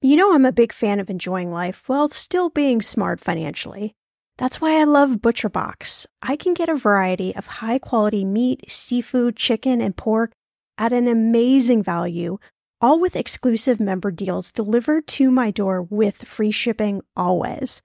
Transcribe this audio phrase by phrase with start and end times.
[0.00, 3.96] You know, I'm a big fan of enjoying life while still being smart financially.
[4.36, 6.06] That's why I love ButcherBox.
[6.22, 10.30] I can get a variety of high quality meat, seafood, chicken, and pork
[10.78, 12.38] at an amazing value,
[12.80, 17.82] all with exclusive member deals delivered to my door with free shipping always.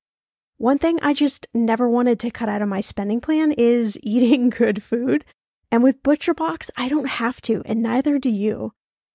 [0.58, 4.52] One thing I just never wanted to cut out of my spending plan is eating
[4.52, 5.26] good food.
[5.72, 8.74] And with ButcherBox, I don't have to, and neither do you.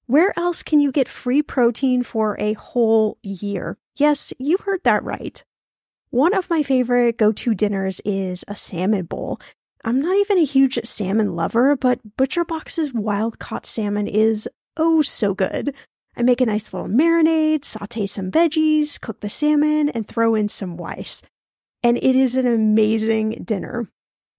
[0.09, 3.77] Where else can you get free protein for a whole year?
[3.97, 5.45] Yes, you heard that right.
[6.09, 9.39] One of my favorite go to dinners is a salmon bowl.
[9.85, 15.35] I'm not even a huge salmon lover, but ButcherBox's wild caught salmon is oh so
[15.35, 15.75] good.
[16.17, 20.49] I make a nice little marinade, saute some veggies, cook the salmon, and throw in
[20.49, 21.21] some rice.
[21.83, 23.91] And it is an amazing dinner.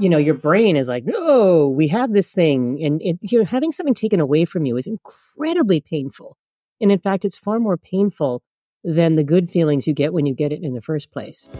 [0.00, 2.82] You know, your brain is like, no, we have this thing.
[2.82, 6.38] And it, you know, having something taken away from you is incredibly painful.
[6.80, 8.42] And in fact, it's far more painful
[8.82, 11.50] than the good feelings you get when you get it in the first place.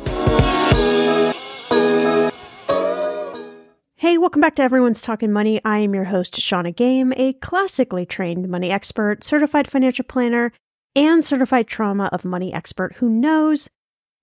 [3.96, 5.60] Hey, welcome back to Everyone's Talking Money.
[5.62, 10.50] I am your host, Shannah Game, a classically trained money expert, certified financial planner,
[10.96, 13.68] and certified trauma of money expert who knows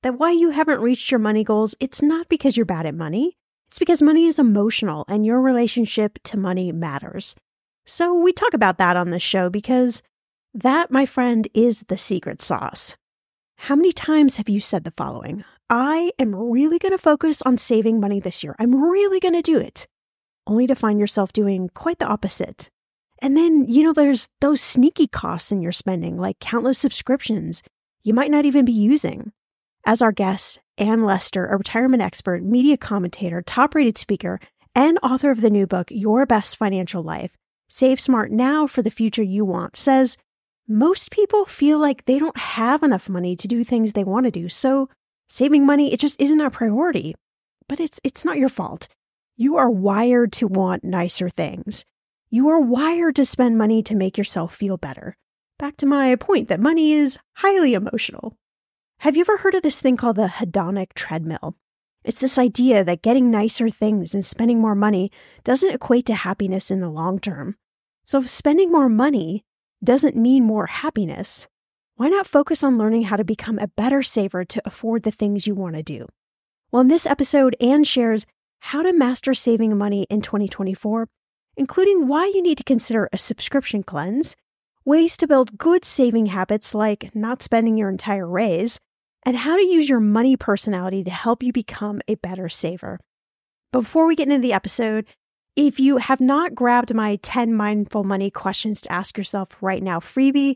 [0.01, 3.37] that why you haven't reached your money goals, it's not because you're bad at money.
[3.67, 7.35] It's because money is emotional and your relationship to money matters.
[7.85, 10.03] So we talk about that on this show because
[10.53, 12.95] that, my friend, is the secret sauce.
[13.57, 15.44] How many times have you said the following?
[15.69, 18.55] I am really going to focus on saving money this year.
[18.59, 19.88] I'm really going to do it.
[20.45, 22.69] Only to find yourself doing quite the opposite.
[23.22, 27.63] And then, you know, there's those sneaky costs in your spending, like countless subscriptions
[28.03, 29.34] you might not even be using.
[29.85, 34.40] As our guest, Anne Lester, a retirement expert, media commentator, top rated speaker,
[34.76, 37.36] and author of the new book, Your Best Financial Life
[37.68, 40.18] Save Smart Now for the Future You Want, says
[40.68, 44.32] most people feel like they don't have enough money to do things they want to
[44.32, 44.50] do.
[44.50, 44.90] So
[45.28, 47.16] saving money, it just isn't a priority.
[47.68, 48.88] But it's, it's not your fault.
[49.36, 51.86] You are wired to want nicer things.
[52.30, 55.16] You are wired to spend money to make yourself feel better.
[55.58, 58.36] Back to my point that money is highly emotional.
[59.02, 61.56] Have you ever heard of this thing called the hedonic treadmill?
[62.03, 65.12] It's this idea that getting nicer things and spending more money
[65.44, 67.58] doesn't equate to happiness in the long term.
[68.06, 69.46] So if spending more money
[69.84, 71.47] doesn't mean more happiness,
[71.96, 75.46] why not focus on learning how to become a better saver to afford the things
[75.46, 76.08] you want to do?
[76.72, 78.25] Well, in this episode, Anne shares
[78.62, 81.08] how to master saving money in 2024,
[81.56, 84.35] including why you need to consider a subscription cleanse,
[84.85, 88.79] ways to build good saving habits like not spending your entire raise,
[89.28, 92.97] and how to use your money personality to help you become a better saver.
[93.74, 95.06] Before we get into the episode,
[95.58, 100.00] if you have not grabbed my 10 mindful money questions to ask yourself right now
[100.00, 100.56] freebie,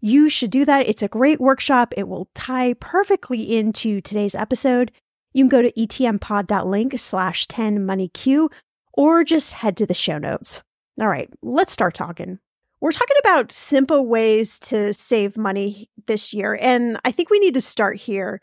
[0.00, 0.86] you should do that.
[0.86, 1.94] It's a great workshop.
[1.96, 4.92] It will tie perfectly into today's episode.
[5.32, 8.48] You can go to etmpod.link slash 10 moneyq
[8.92, 10.62] or just head to the show notes.
[11.00, 12.38] All right, let's start talking.
[12.82, 16.58] We're talking about simple ways to save money this year.
[16.60, 18.40] And I think we need to start here.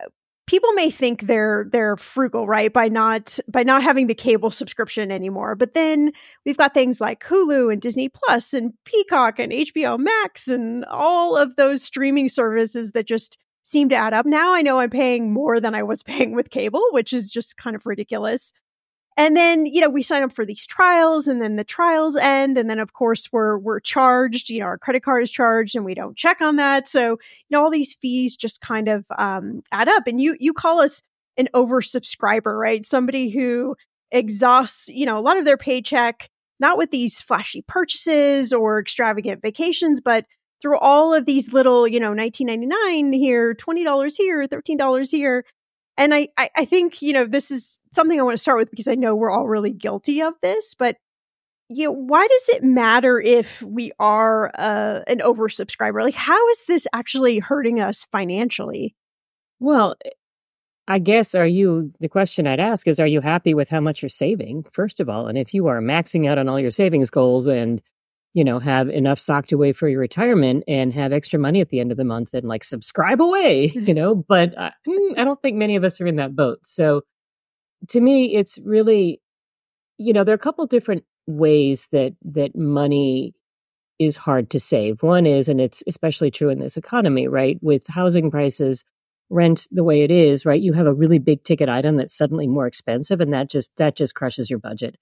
[0.00, 0.06] Uh,
[0.46, 5.10] people may think they're they're frugal right by not by not having the cable subscription
[5.10, 6.12] anymore but then
[6.46, 11.36] we've got things like hulu and disney plus and peacock and hbo max and all
[11.36, 15.32] of those streaming services that just seem to add up now i know i'm paying
[15.32, 18.52] more than i was paying with cable which is just kind of ridiculous
[19.16, 22.58] and then, you know, we sign up for these trials and then the trials end.
[22.58, 25.84] And then of course we're, we're charged, you know, our credit card is charged and
[25.84, 26.88] we don't check on that.
[26.88, 27.18] So, you
[27.50, 31.02] know, all these fees just kind of, um, add up and you, you call us
[31.36, 32.84] an oversubscriber, right?
[32.84, 33.76] Somebody who
[34.10, 36.28] exhausts, you know, a lot of their paycheck,
[36.58, 40.24] not with these flashy purchases or extravagant vacations, but
[40.60, 45.44] through all of these little, you know, 1999 here, $20 here, $13 here
[45.96, 48.70] and I, I, I think you know this is something I want to start with
[48.70, 50.96] because I know we're all really guilty of this, but
[51.68, 56.02] you know, why does it matter if we are uh, an oversubscriber?
[56.02, 58.94] Like, how is this actually hurting us financially?
[59.60, 60.10] Well, eh,
[60.86, 64.02] I guess are you the question I'd ask is are you happy with how much
[64.02, 67.08] you're saving first of all and if you are maxing out on all your savings
[67.08, 67.80] goals and
[68.34, 71.78] you know, have enough socked away for your retirement and have extra money at the
[71.78, 75.40] end of the month and like subscribe away, you know, but I, mm, I don't
[75.40, 76.58] think many of us are in that boat.
[76.64, 77.02] So
[77.88, 79.22] to me, it's really,
[79.98, 83.34] you know, there are a couple different ways that, that money
[84.00, 85.02] is hard to save.
[85.04, 87.56] One is, and it's especially true in this economy, right?
[87.62, 88.84] With housing prices,
[89.30, 90.60] rent the way it is, right?
[90.60, 93.96] You have a really big ticket item that's suddenly more expensive and that just, that
[93.96, 94.96] just crushes your budget.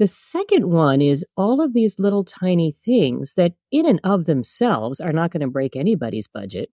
[0.00, 4.98] The second one is all of these little tiny things that, in and of themselves,
[4.98, 6.70] are not going to break anybody's budget.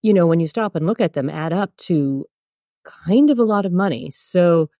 [0.00, 2.24] You know, when you stop and look at them, add up to
[2.84, 4.12] kind of a lot of money.
[4.12, 4.70] So,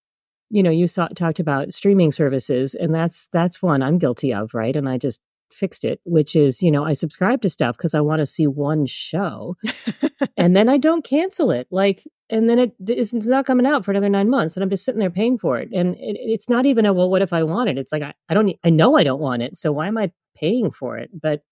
[0.48, 4.54] you know, you saw, talked about streaming services, and that's that's one I'm guilty of,
[4.54, 4.76] right?
[4.76, 5.20] And I just
[5.50, 8.46] fixed it, which is, you know, I subscribe to stuff because I want to see
[8.46, 9.56] one show,
[10.36, 11.66] and then I don't cancel it.
[11.72, 14.70] Like and then it it is not coming out for another nine months and i'm
[14.70, 15.68] just sitting there paying for it.
[15.72, 17.78] And it, it's not even a well what if i want it?
[17.78, 20.10] It's like I, I don't i know i don't want it so why am i
[20.34, 21.10] paying for it?
[21.20, 21.42] But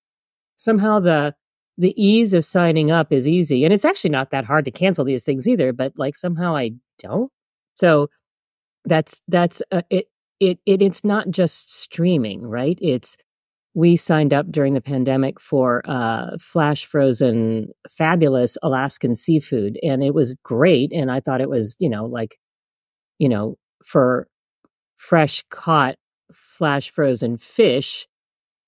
[0.56, 1.34] somehow the
[1.78, 5.04] the ease of signing up is easy and it's actually not that hard to cancel
[5.04, 7.30] these things either but like somehow i don't.
[7.76, 8.08] So
[8.84, 10.06] that's that's uh, it,
[10.40, 12.78] it it it's not just streaming right?
[12.80, 13.16] It's
[13.74, 20.12] we signed up during the pandemic for uh, flash frozen, fabulous Alaskan seafood, and it
[20.12, 20.92] was great.
[20.92, 22.38] And I thought it was, you know, like,
[23.18, 24.26] you know, for
[24.96, 25.96] fresh caught
[26.32, 28.06] flash frozen fish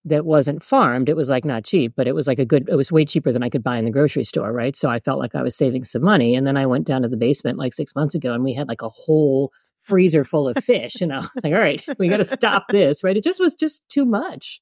[0.04, 2.76] that wasn't farmed, it was like not cheap, but it was like a good, it
[2.76, 4.76] was way cheaper than I could buy in the grocery store, right?
[4.76, 6.34] So I felt like I was saving some money.
[6.34, 8.68] And then I went down to the basement like six months ago and we had
[8.68, 11.00] like a whole freezer full of fish.
[11.00, 13.16] and I'm like, all right, we got to stop this, right?
[13.16, 14.60] It just was just too much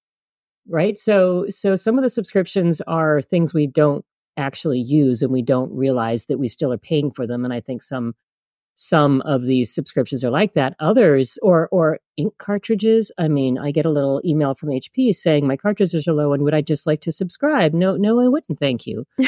[0.71, 0.99] right?
[0.99, 4.05] So so some of the subscriptions are things we don't
[4.37, 7.61] actually use and we don't realize that we still are paying for them and i
[7.61, 8.15] think some
[8.77, 10.75] some of these subscriptions are like that.
[10.81, 15.47] Others or or ink cartridges i mean i get a little email from hp saying
[15.47, 17.75] my cartridges are low and would i just like to subscribe?
[17.75, 19.07] No no i wouldn't thank you.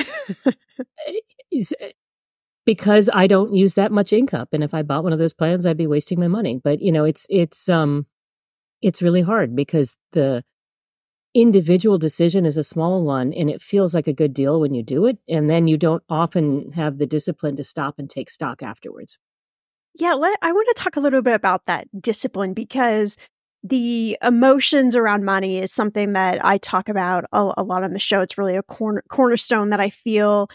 [1.07, 1.21] Eh,
[1.81, 1.91] eh,
[2.65, 5.35] because i don't use that much ink up and if i bought one of those
[5.35, 6.61] plans i'd be wasting my money.
[6.63, 8.07] But you know it's it's um
[8.81, 10.45] it's really hard because the
[11.35, 14.83] individual decision is a small one and it feels like a good deal when you
[14.83, 18.63] do it and then you don't often have the discipline to stop and take stock
[18.63, 19.19] afterwards.
[19.99, 23.17] Yeah let, i want to talk a little bit about that discipline because
[23.65, 27.99] the emotions around money is something that i talk about a, a lot on the
[27.99, 28.21] show.
[28.21, 30.49] It's really a corner, cornerstone that i feel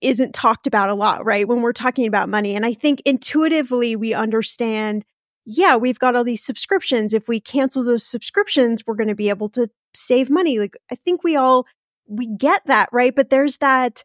[0.00, 2.56] isn't talked about a lot right when we're talking about money.
[2.56, 5.04] And i think intuitively we understand
[5.50, 7.14] yeah, we've got all these subscriptions.
[7.14, 10.58] If we cancel those subscriptions, we're going to be able to save money.
[10.58, 11.66] Like I think we all
[12.06, 13.14] we get that, right?
[13.14, 14.04] But there's that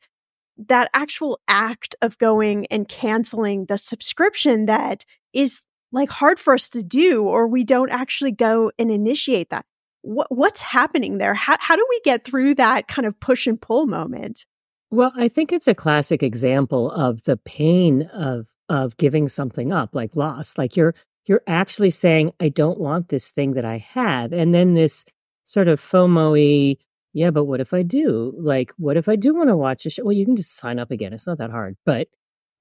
[0.57, 6.69] that actual act of going and canceling the subscription that is like hard for us
[6.69, 9.65] to do or we don't actually go and initiate that.
[10.01, 11.33] What what's happening there?
[11.33, 14.45] How how do we get through that kind of push and pull moment?
[14.91, 19.95] Well, I think it's a classic example of the pain of of giving something up,
[19.95, 20.57] like loss.
[20.57, 20.93] Like you're
[21.25, 24.33] you're actually saying, I don't want this thing that I have.
[24.33, 25.05] And then this
[25.45, 26.77] sort of FOMO
[27.13, 28.33] yeah, but what if I do?
[28.37, 30.03] Like, what if I do want to watch a show?
[30.03, 31.13] Well, you can just sign up again.
[31.13, 31.77] It's not that hard.
[31.85, 32.07] But,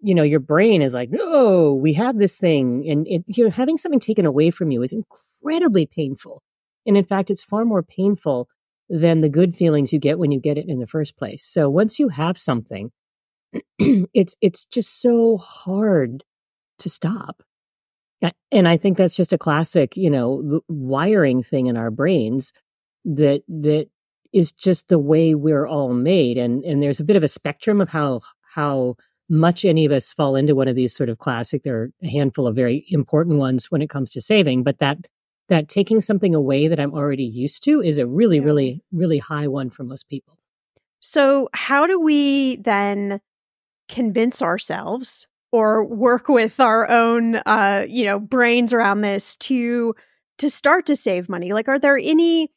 [0.01, 2.87] you know, your brain is like, no, we have this thing.
[2.87, 6.43] And it, you know, having something taken away from you is incredibly painful.
[6.87, 8.47] And in fact, it's far more painful
[8.91, 11.45] than the good feelings you get when you get it in the first place.
[11.45, 12.91] So once you have something,
[13.79, 16.25] it's it's just so hard
[16.81, 17.43] to stop.
[18.53, 22.53] And I think that's just a classic, you know, wiring thing in our brains
[23.05, 23.89] that that
[24.33, 26.39] is just the way we're all made.
[26.39, 28.21] And and there's a bit of a spectrum of how
[28.55, 28.97] how
[29.29, 31.63] much any of us fall into one of these sort of classic.
[31.63, 34.99] There are a handful of very important ones when it comes to saving, but that
[35.49, 38.45] that taking something away that I'm already used to is a really, yeah.
[38.45, 40.39] really, really high one for most people.
[41.01, 43.21] So, how do we then
[43.89, 49.95] convince ourselves or work with our own, uh, you know, brains around this to
[50.39, 51.53] to start to save money?
[51.53, 52.51] Like, are there any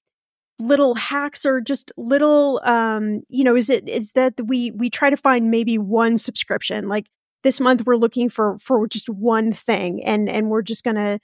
[0.60, 5.10] little hacks or just little, um, you know, is it is that we we try
[5.10, 6.88] to find maybe one subscription?
[6.88, 7.08] Like
[7.44, 11.20] this month, we're looking for for just one thing, and and we're just gonna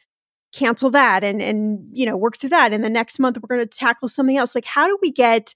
[0.53, 2.73] cancel that and and you know work through that.
[2.73, 4.53] And the next month we're going to tackle something else.
[4.55, 5.53] Like how do we get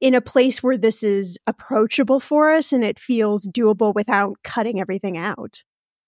[0.00, 4.80] in a place where this is approachable for us and it feels doable without cutting
[4.80, 5.62] everything out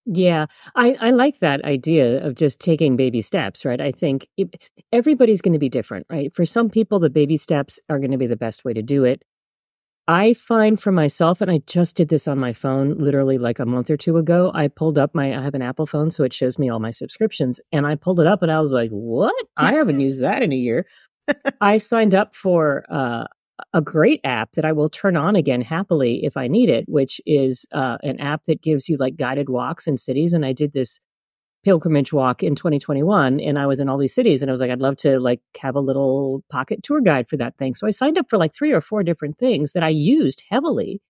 [0.06, 0.46] yeah,
[0.76, 3.80] I, I like that idea of just taking baby steps, right?
[3.80, 6.32] I think it, everybody's going to be different, right?
[6.34, 9.04] For some people, the baby steps are going to be the best way to do
[9.04, 9.22] it.
[10.08, 13.66] I find for myself, and I just did this on my phone literally like a
[13.66, 14.52] month or two ago.
[14.54, 16.92] I pulled up my, I have an Apple phone, so it shows me all my
[16.92, 17.60] subscriptions.
[17.72, 19.34] And I pulled it up and I was like, what?
[19.56, 20.86] I haven't used that in a year.
[21.60, 23.24] I signed up for uh,
[23.72, 27.20] a great app that I will turn on again happily if I need it, which
[27.26, 30.32] is uh, an app that gives you like guided walks in cities.
[30.32, 31.00] And I did this
[31.64, 34.70] pilgrimage walk in 2021 and I was in all these cities and I was like,
[34.70, 37.74] I'd love to like have a little pocket tour guide for that thing.
[37.74, 41.00] So I signed up for like three or four different things that I used heavily.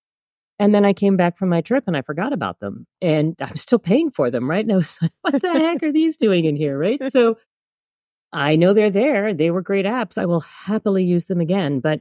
[0.59, 3.57] And then I came back from my trip and I forgot about them and I'm
[3.57, 4.65] still paying for them, right?
[4.65, 6.79] And I was like, what the heck are these doing in here?
[6.79, 7.01] Right.
[7.11, 7.37] So
[8.33, 9.33] I know they're there.
[9.35, 10.19] They were great apps.
[10.19, 11.81] I will happily use them again.
[11.81, 12.01] But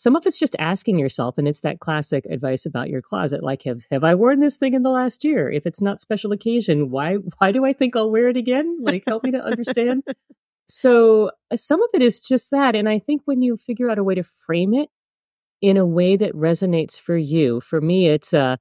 [0.00, 3.64] some of it's just asking yourself, and it's that classic advice about your closet, like
[3.64, 5.50] have have I worn this thing in the last year?
[5.50, 8.78] If it's not special occasion, why why do I think I'll wear it again?
[8.80, 10.04] Like help me to understand.
[10.70, 13.98] so uh, some of it is just that, and I think when you figure out
[13.98, 14.88] a way to frame it
[15.60, 18.56] in a way that resonates for you, for me, it's uh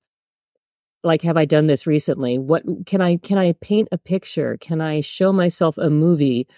[1.06, 2.38] like have I done this recently?
[2.38, 4.58] What can I can I paint a picture?
[4.60, 6.50] Can I show myself a movie?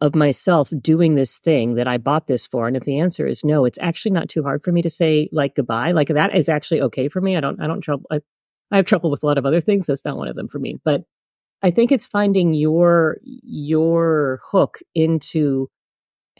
[0.00, 2.66] Of myself doing this thing that I bought this for?
[2.66, 5.28] And if the answer is no, it's actually not too hard for me to say
[5.32, 5.92] like goodbye.
[5.92, 7.36] Like that is actually okay for me.
[7.36, 8.06] I don't, I don't trouble.
[8.10, 8.20] I,
[8.70, 9.86] I have trouble with a lot of other things.
[9.86, 10.78] That's not one of them for me.
[10.84, 11.02] But
[11.62, 15.68] I think it's finding your, your hook into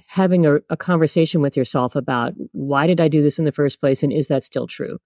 [0.06, 3.80] having a, a conversation with yourself about why did I do this in the first
[3.80, 4.02] place?
[4.02, 4.98] And is that still true?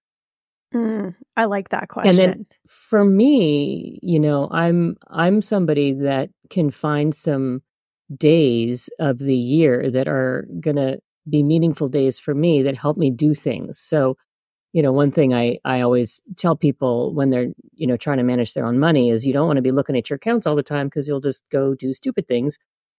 [0.75, 2.11] Mm, I like that question.
[2.11, 7.63] And then for me, you know, I'm I'm somebody that can find some
[8.15, 12.97] days of the year that are going to be meaningful days for me that help
[12.97, 13.79] me do things.
[13.79, 14.17] So,
[14.73, 18.25] you know, one thing I, I always tell people when they're, you know, trying to
[18.25, 20.57] manage their own money is you don't want to be looking at your accounts all
[20.57, 22.59] the time because you'll just go do stupid things.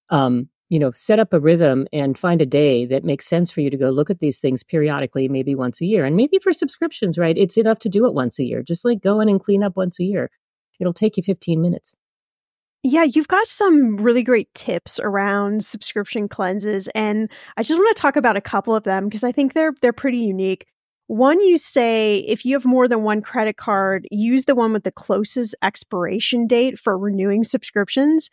[0.10, 3.62] Um, you know, set up a rhythm and find a day that makes sense for
[3.62, 6.06] you to go look at these things periodically, maybe once a year.
[6.06, 7.38] And maybe for subscriptions, right?
[7.38, 8.64] It's enough to do it once a year.
[8.64, 10.32] Just like go in and clean up once a year.
[10.80, 11.96] It'll take you 15 minutes.
[12.88, 18.00] Yeah, you've got some really great tips around subscription cleanses and I just want to
[18.00, 20.68] talk about a couple of them because I think they're they're pretty unique.
[21.08, 24.84] One you say if you have more than one credit card, use the one with
[24.84, 28.30] the closest expiration date for renewing subscriptions.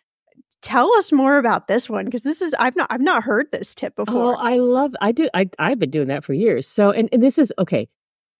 [0.61, 3.75] Tell us more about this one because this is I've not I've not heard this
[3.75, 4.35] tip before.
[4.35, 6.69] Oh, I love I do I I've been doing that for years.
[6.69, 7.89] So and, and this is okay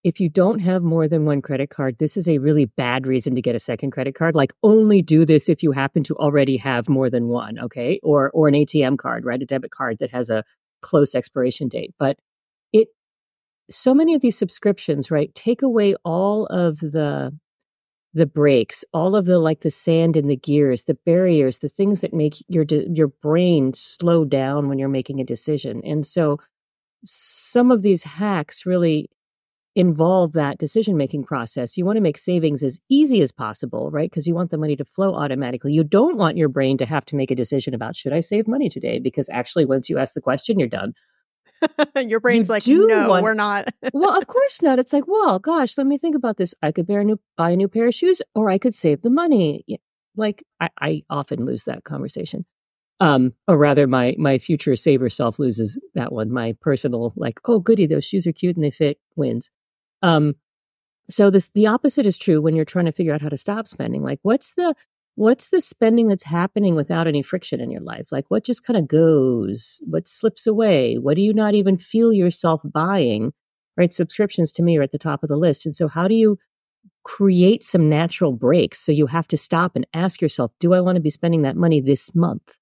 [0.03, 3.35] if you don't have more than one credit card, this is a really bad reason
[3.35, 4.35] to get a second credit card.
[4.35, 7.99] Like only do this if you happen to already have more than one, okay?
[8.03, 9.41] Or or an ATM card, right?
[9.41, 10.43] A debit card that has a
[10.81, 11.93] close expiration date.
[11.97, 12.17] But
[12.73, 12.89] it
[13.69, 17.37] so many of these subscriptions, right, take away all of the
[18.13, 22.01] the breaks, all of the like the sand in the gears, the barriers, the things
[22.01, 25.81] that make your your brain slow down when you're making a decision.
[25.85, 26.39] And so
[27.05, 29.09] some of these hacks really
[29.75, 31.77] involve that decision making process.
[31.77, 34.09] You want to make savings as easy as possible, right?
[34.09, 35.73] Because you want the money to flow automatically.
[35.73, 38.47] You don't want your brain to have to make a decision about should I save
[38.47, 38.99] money today?
[38.99, 40.93] Because actually, once you ask the question, you're done.
[41.95, 43.23] your brain's you like, no, want...
[43.23, 43.73] we're not.
[43.93, 44.79] well, of course not.
[44.79, 46.53] It's like, well, gosh, let me think about this.
[46.61, 49.01] I could buy a new, buy a new pair of shoes, or I could save
[49.01, 49.65] the money.
[50.15, 52.45] Like, I, I often lose that conversation.
[52.99, 56.31] Um, or rather, my my future saver self loses that one.
[56.31, 59.49] My personal, like, oh, goody, those shoes are cute and they fit, wins.
[60.03, 60.35] Um,
[61.09, 63.67] so this the opposite is true when you're trying to figure out how to stop
[63.67, 64.03] spending.
[64.03, 64.75] Like what's the
[65.15, 68.11] what's the spending that's happening without any friction in your life?
[68.11, 69.81] Like what just kind of goes?
[69.85, 70.95] What slips away?
[70.95, 73.33] What do you not even feel yourself buying?
[73.75, 73.91] Right?
[73.91, 75.65] Subscriptions to me are at the top of the list.
[75.65, 76.37] And so how do you
[77.03, 80.95] create some natural breaks so you have to stop and ask yourself, do I want
[80.95, 82.55] to be spending that money this month?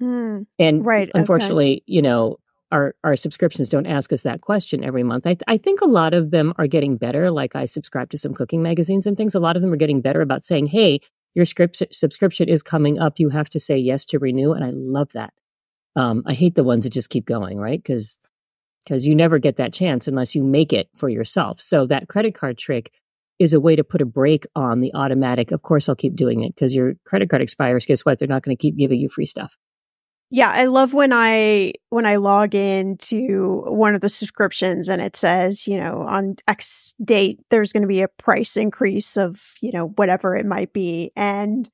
[0.00, 1.84] Mm, and right, unfortunately, okay.
[1.86, 2.38] you know,
[2.74, 5.26] our our subscriptions don't ask us that question every month.
[5.26, 7.30] I I think a lot of them are getting better.
[7.30, 9.34] Like I subscribe to some cooking magazines and things.
[9.34, 11.00] A lot of them are getting better about saying, "Hey,
[11.34, 13.20] your script subscription is coming up.
[13.20, 15.32] You have to say yes to renew." And I love that.
[15.96, 17.80] Um, I hate the ones that just keep going, right?
[17.80, 18.18] Because
[18.84, 21.60] because you never get that chance unless you make it for yourself.
[21.60, 22.92] So that credit card trick
[23.38, 25.52] is a way to put a break on the automatic.
[25.52, 27.86] Of course, I'll keep doing it because your credit card expires.
[27.86, 28.18] Guess what?
[28.18, 29.56] They're not going to keep giving you free stuff.
[30.34, 35.00] Yeah, I love when I when I log in to one of the subscriptions and
[35.00, 39.40] it says, you know, on X date there's going to be a price increase of,
[39.60, 41.70] you know, whatever it might be and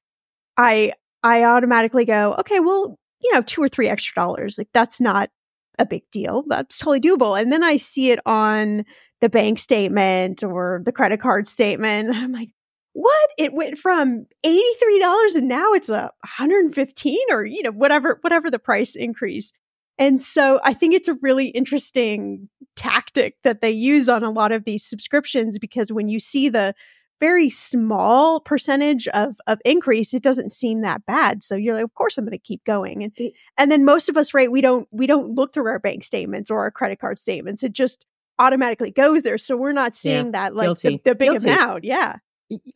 [0.58, 4.58] I I automatically go, okay, well, you know, 2 or 3 extra dollars.
[4.58, 5.30] Like that's not
[5.78, 6.44] a big deal.
[6.46, 7.40] That's totally doable.
[7.40, 8.84] And then I see it on
[9.22, 12.10] the bank statement or the credit card statement.
[12.14, 12.50] I'm like,
[12.92, 13.30] what?
[13.38, 18.58] It went from $83 and now it's a 115 or, you know, whatever, whatever the
[18.58, 19.52] price increase.
[19.98, 24.50] And so I think it's a really interesting tactic that they use on a lot
[24.50, 26.74] of these subscriptions because when you see the
[27.20, 31.42] very small percentage of of increase, it doesn't seem that bad.
[31.42, 33.04] So you're like, of course I'm going to keep going.
[33.04, 36.02] And and then most of us, right, we don't we don't look through our bank
[36.02, 37.62] statements or our credit card statements.
[37.62, 38.06] It just
[38.38, 39.36] automatically goes there.
[39.36, 41.50] So we're not seeing yeah, that like the, the, big Guilty.
[41.50, 41.84] amount.
[41.84, 42.16] Yeah.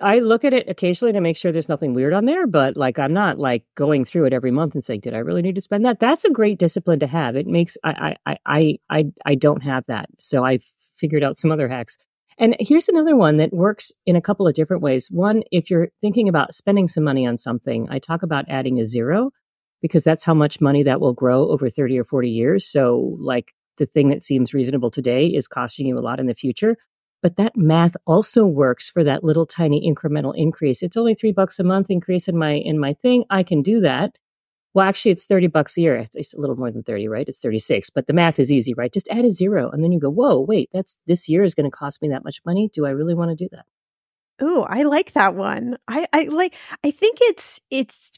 [0.01, 2.99] I look at it occasionally to make sure there's nothing weird on there, but like
[2.99, 5.61] I'm not like going through it every month and saying, "Did I really need to
[5.61, 7.37] spend that?" That's a great discipline to have.
[7.37, 10.61] It makes I I I I I don't have that, so I
[10.97, 11.99] figured out some other hacks.
[12.39, 15.09] And here's another one that works in a couple of different ways.
[15.11, 18.85] One, if you're thinking about spending some money on something, I talk about adding a
[18.85, 19.31] zero
[19.83, 22.67] because that's how much money that will grow over 30 or 40 years.
[22.67, 26.35] So like the thing that seems reasonable today is costing you a lot in the
[26.35, 26.77] future.
[27.25, 30.83] But that math also works for that little tiny incremental increase.
[30.83, 33.25] It's only three bucks a month increase in my in my thing.
[33.31, 34.19] I can do that.
[34.75, 35.97] Well, actually, it's 30 bucks a year.
[35.97, 37.27] It's a little more than 30, right?
[37.27, 38.93] It's 36, but the math is easy, right?
[38.93, 39.71] Just add a zero.
[39.71, 42.25] And then you go, whoa, wait, that's this year is going to cost me that
[42.25, 42.69] much money.
[42.75, 43.65] Do I really want to do that?
[44.39, 45.79] Oh, I like that one.
[45.89, 46.55] I, I like,
[46.85, 48.11] I think it's, it's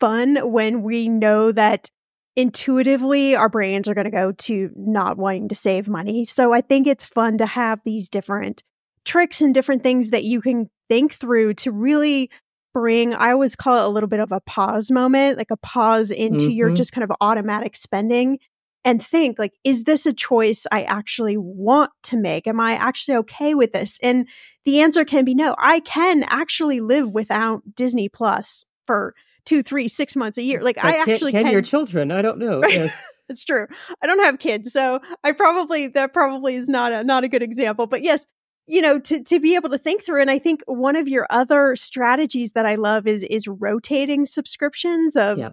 [0.00, 1.90] fun when we know that
[2.36, 6.24] intuitively our brains are going to go to not wanting to save money.
[6.24, 8.62] So I think it's fun to have these different
[9.04, 12.30] tricks and different things that you can think through to really
[12.72, 16.10] bring I always call it a little bit of a pause moment, like a pause
[16.10, 16.50] into mm-hmm.
[16.50, 18.38] your just kind of automatic spending
[18.84, 22.46] and think like is this a choice I actually want to make?
[22.46, 23.98] Am I actually okay with this?
[24.02, 24.28] And
[24.64, 25.54] the answer can be no.
[25.58, 30.60] I can actually live without Disney Plus for two, three, six months a year.
[30.60, 32.10] Like but I actually can, can, your children.
[32.10, 32.62] I don't know.
[32.66, 33.00] Yes.
[33.28, 33.66] it's true.
[34.02, 37.42] I don't have kids, so I probably that probably is not a not a good
[37.42, 37.86] example.
[37.86, 38.26] But yes,
[38.66, 40.20] you know, to to be able to think through.
[40.20, 45.16] And I think one of your other strategies that I love is is rotating subscriptions
[45.16, 45.50] of yeah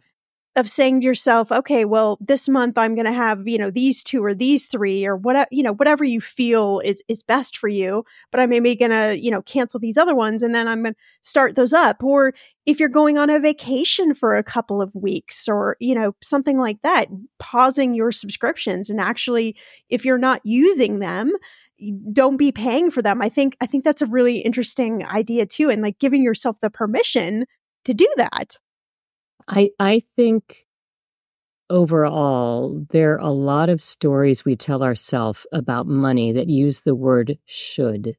[0.58, 4.04] of saying to yourself, okay, well, this month I'm going to have, you know, these
[4.04, 7.68] two or these three or whatever, you know, whatever you feel is, is best for
[7.68, 8.04] you.
[8.32, 10.96] But I'm maybe going to, you know, cancel these other ones and then I'm going
[10.96, 12.04] to start those up.
[12.04, 12.34] Or
[12.66, 16.58] if you're going on a vacation for a couple of weeks or, you know, something
[16.58, 19.56] like that, pausing your subscriptions and actually,
[19.90, 21.32] if you're not using them,
[22.12, 23.22] don't be paying for them.
[23.22, 25.70] I think, I think that's a really interesting idea too.
[25.70, 27.46] And like giving yourself the permission
[27.86, 28.58] to do that.
[29.48, 30.66] I I think
[31.70, 36.96] overall there are a lot of stories we tell ourselves about money that use the
[36.96, 38.16] word should.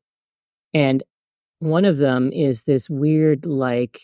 [0.74, 1.02] And
[1.60, 4.00] one of them is this weird like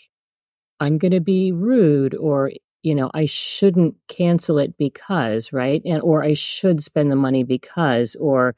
[0.80, 5.80] I'm going to be rude or you know, I shouldn't cancel it because, right?
[5.87, 8.54] And or I should spend the money because or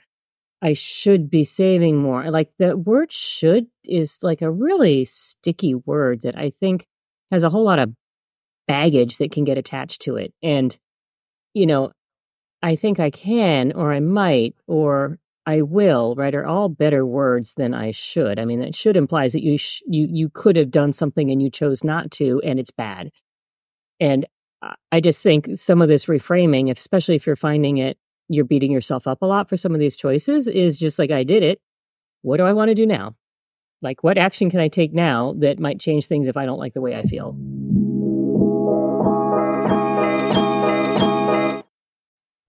[0.62, 2.31] I should be saving more.
[2.31, 6.87] Like the word should is like a really sticky word that I think
[7.31, 7.92] has a whole lot of
[8.66, 10.33] baggage that can get attached to it.
[10.42, 10.76] And,
[11.55, 11.92] you know,
[12.62, 17.55] I think I can, or I might, or I will, right, are all better words
[17.55, 18.38] than I should.
[18.38, 21.40] I mean, that should implies that you sh- you you could have done something and
[21.40, 23.11] you chose not to, and it's bad.
[24.00, 24.26] And
[24.90, 27.98] I just think some of this reframing, especially if you're finding it,
[28.29, 31.22] you're beating yourself up a lot for some of these choices, is just like I
[31.22, 31.61] did it.
[32.22, 33.14] What do I want to do now?
[33.83, 36.74] Like, what action can I take now that might change things if I don't like
[36.74, 37.37] the way I feel?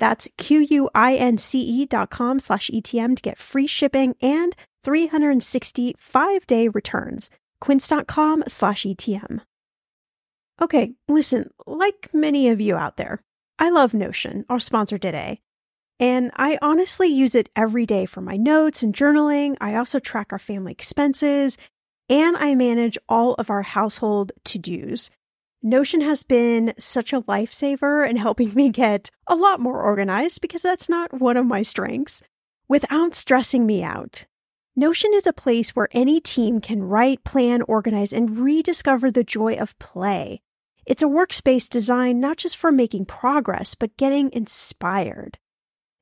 [0.00, 7.30] That's Q-U-I-N-C-E dot com slash ETM to get free shipping and 365 day returns.
[7.60, 9.42] Quince.com slash ETM.
[10.62, 13.20] Okay, listen, like many of you out there,
[13.58, 15.40] I love Notion, our sponsor today.
[15.98, 19.56] And I honestly use it every day for my notes and journaling.
[19.60, 21.58] I also track our family expenses
[22.08, 25.10] and I manage all of our household to dos.
[25.62, 30.62] Notion has been such a lifesaver in helping me get a lot more organized because
[30.62, 32.22] that's not one of my strengths
[32.66, 34.24] without stressing me out.
[34.74, 39.54] Notion is a place where any team can write, plan, organize, and rediscover the joy
[39.56, 40.40] of play.
[40.86, 45.38] It's a workspace designed not just for making progress, but getting inspired.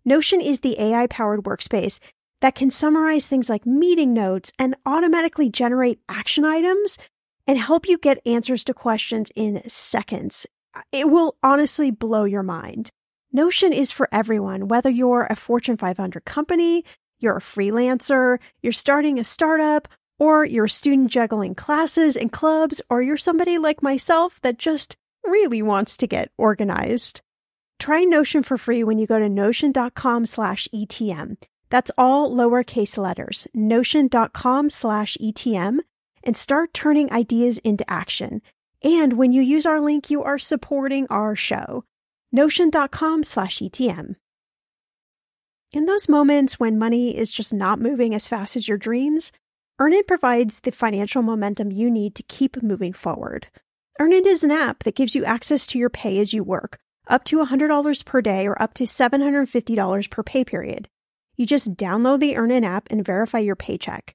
[0.05, 1.99] Notion is the AI powered workspace
[2.43, 6.97] that can summarize things like meeting notes and automatically generate action items
[7.49, 10.47] and help you get answers to questions in seconds.
[10.93, 12.91] It will honestly blow your mind.
[13.33, 16.85] Notion is for everyone, whether you're a Fortune 500 company,
[17.19, 22.81] you're a freelancer, you're starting a startup, or you're a student juggling classes and clubs,
[22.91, 27.23] or you're somebody like myself that just really wants to get organized.
[27.79, 31.37] Try Notion for free when you go to notion.com slash ETM.
[31.71, 35.79] That's all lowercase letters, notion.com slash ETM
[36.29, 38.43] and start turning ideas into action.
[38.85, 41.85] And when you use our link, you are supporting our show.
[42.33, 44.15] Notion.com slash ETM.
[45.73, 49.33] In those moments when money is just not moving as fast as your dreams,
[49.79, 53.47] Earnin provides the financial momentum you need to keep moving forward.
[53.99, 57.25] Earnin is an app that gives you access to your pay as you work, up
[57.25, 60.89] to $100 per day or up to $750 per pay period.
[61.39, 64.15] You just download the Earnin app and verify your paycheck.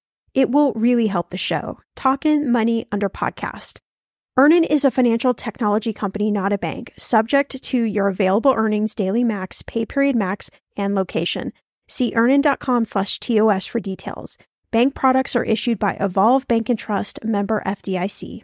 [0.33, 1.79] It will really help the show.
[1.95, 3.79] Talkin' Money under podcast.
[4.37, 9.25] Earnin is a financial technology company, not a bank, subject to your available earnings, daily
[9.25, 11.51] max, pay period max, and location.
[11.89, 14.37] See earnin.com slash TOS for details.
[14.71, 18.41] Bank products are issued by Evolve Bank and Trust, member FDIC.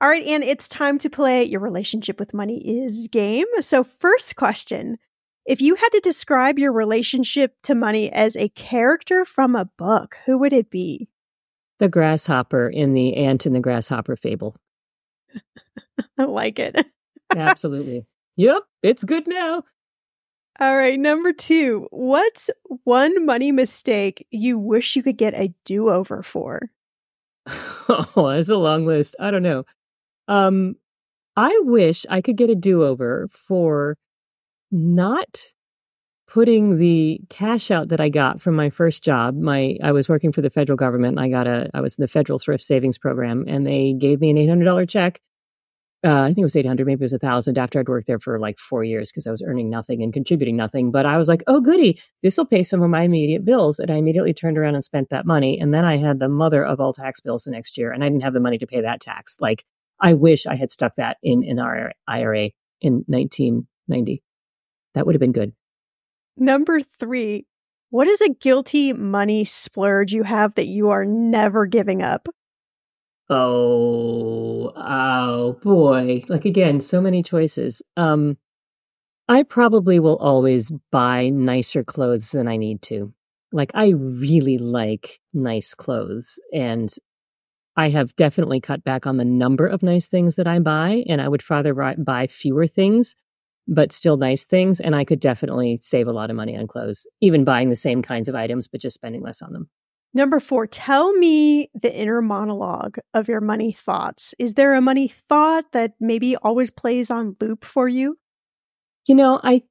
[0.00, 3.46] All right, and it's time to play Your Relationship with Money is Game.
[3.60, 4.98] So, first question
[5.46, 10.18] If you had to describe your relationship to money as a character from a book,
[10.26, 11.08] who would it be?
[11.78, 14.56] The grasshopper in the ant and the grasshopper fable.
[16.18, 16.84] I like it.
[17.34, 18.06] Absolutely.
[18.36, 19.62] Yep, it's good now.
[20.58, 21.86] All right, number two.
[21.90, 22.50] What's
[22.84, 26.70] one money mistake you wish you could get a do over for?
[27.88, 29.14] Oh, that's a long list.
[29.20, 29.62] I don't know.
[30.26, 30.74] Um,
[31.36, 33.96] I wish I could get a do over for
[34.76, 35.52] not
[36.28, 39.36] putting the cash out that I got from my first job.
[39.36, 42.02] My I was working for the federal government and I got a I was in
[42.02, 45.20] the federal thrift savings program and they gave me an eight hundred dollar check.
[46.04, 48.20] Uh, I think it was 800, maybe it was a thousand after I'd worked there
[48.20, 50.92] for like four years because I was earning nothing and contributing nothing.
[50.92, 53.80] But I was like, oh, goody, this will pay some of my immediate bills.
[53.80, 55.58] And I immediately turned around and spent that money.
[55.58, 58.08] And then I had the mother of all tax bills the next year and I
[58.08, 59.38] didn't have the money to pay that tax.
[59.40, 59.64] Like,
[59.98, 64.22] I wish I had stuck that in an IRA in 1990.
[64.96, 65.52] That would have been good.
[66.38, 67.46] Number three,
[67.90, 72.28] What is a guilty money splurge you have that you are never giving up?
[73.28, 76.24] Oh, oh boy.
[76.28, 77.82] Like again, so many choices.
[77.96, 78.38] Um
[79.28, 83.12] I probably will always buy nicer clothes than I need to.
[83.52, 86.92] Like I really like nice clothes and
[87.76, 91.20] I have definitely cut back on the number of nice things that I buy and
[91.20, 93.14] I would rather buy fewer things
[93.68, 97.06] but still nice things and I could definitely save a lot of money on clothes
[97.20, 99.68] even buying the same kinds of items but just spending less on them.
[100.16, 104.34] Number four, tell me the inner monologue of your money thoughts.
[104.38, 108.16] Is there a money thought that maybe always plays on loop for you?
[109.06, 109.62] You know, I,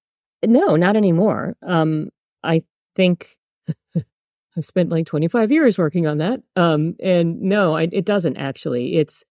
[0.46, 1.56] no, not anymore.
[1.66, 2.10] Um,
[2.44, 2.62] I
[2.96, 3.38] think
[3.96, 6.44] I've spent like 25 years working on that.
[6.56, 8.98] Um, and no, I, it doesn't actually.
[8.98, 9.24] It's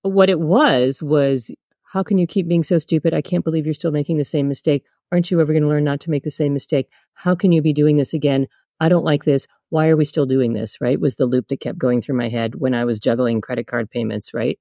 [0.00, 1.50] what it was, was
[1.92, 3.14] how can you keep being so stupid?
[3.14, 4.84] I can't believe you're still making the same mistake.
[5.10, 6.90] Aren't you ever going to learn not to make the same mistake?
[7.14, 8.46] How can you be doing this again?
[8.78, 9.46] I don't like this.
[9.70, 10.80] Why are we still doing this?
[10.80, 11.00] Right.
[11.00, 13.90] Was the loop that kept going through my head when I was juggling credit card
[13.90, 14.34] payments.
[14.34, 14.58] Right.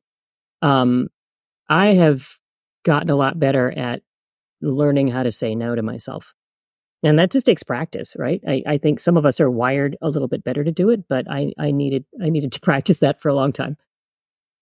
[0.61, 1.09] Um,
[1.69, 2.27] I have
[2.83, 4.01] gotten a lot better at
[4.61, 6.33] learning how to say no to myself.
[7.03, 8.41] And that just takes practice, right?
[8.47, 11.07] I, I think some of us are wired a little bit better to do it,
[11.07, 13.77] but I, I needed I needed to practice that for a long time.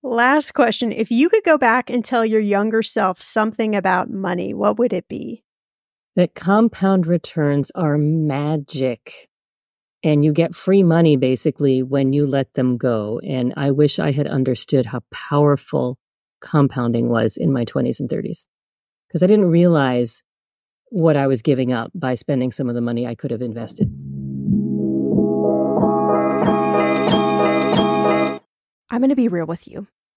[0.08, 0.91] Last question.
[0.91, 4.94] If you could go back and tell your younger self something about money, what would
[4.94, 5.44] it be?
[6.15, 9.32] That compound returns are magic
[10.04, 13.20] and you get free money basically when you let them go.
[13.26, 15.98] And I wish I had understood how powerful
[16.39, 18.46] compounding was in my 20s and 30s
[19.08, 20.22] because I didn't realize
[20.91, 23.91] what I was giving up by spending some of the money I could have invested.
[28.91, 29.88] I'm going to be real with you.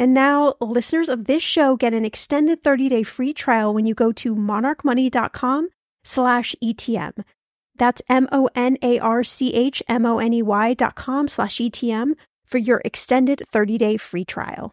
[0.00, 4.12] And now listeners of this show get an extended 30-day free trial when you go
[4.12, 5.68] to monarchmoney.com
[6.04, 7.22] slash ETM.
[7.76, 12.14] That's M-O-N-A-R-C-H-M-O-N-E-Y dot com slash ETM
[12.46, 14.72] for your extended 30-day free trial.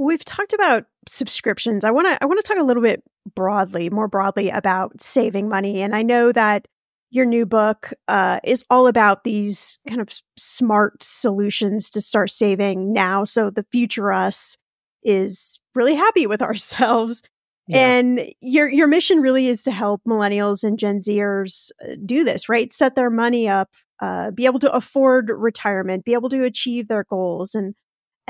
[0.00, 1.84] We've talked about subscriptions.
[1.84, 3.02] I want to I want to talk a little bit
[3.34, 5.82] broadly, more broadly about saving money.
[5.82, 6.66] And I know that
[7.10, 10.08] your new book uh, is all about these kind of
[10.38, 14.56] smart solutions to start saving now, so the future us
[15.02, 17.22] is really happy with ourselves.
[17.66, 17.98] Yeah.
[17.98, 22.48] And your your mission really is to help millennials and Gen Zers uh, do this,
[22.48, 22.72] right?
[22.72, 23.68] Set their money up,
[24.00, 27.74] uh, be able to afford retirement, be able to achieve their goals, and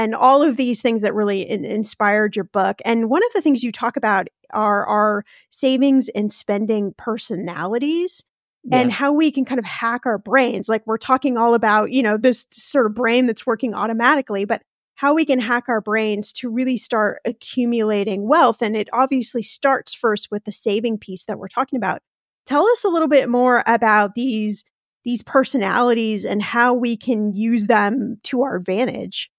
[0.01, 2.81] and all of these things that really in- inspired your book.
[2.87, 8.25] And one of the things you talk about are our savings and spending personalities.
[8.65, 8.81] Yeah.
[8.81, 10.69] And how we can kind of hack our brains.
[10.69, 14.61] Like we're talking all about, you know, this sort of brain that's working automatically, but
[14.97, 18.61] how we can hack our brains to really start accumulating wealth.
[18.61, 22.03] And it obviously starts first with the saving piece that we're talking about.
[22.45, 24.65] Tell us a little bit more about these
[25.05, 29.31] these personalities and how we can use them to our advantage.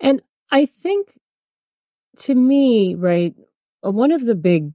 [0.00, 1.18] And I think
[2.18, 3.34] to me, right,
[3.84, 4.72] uh, one of the big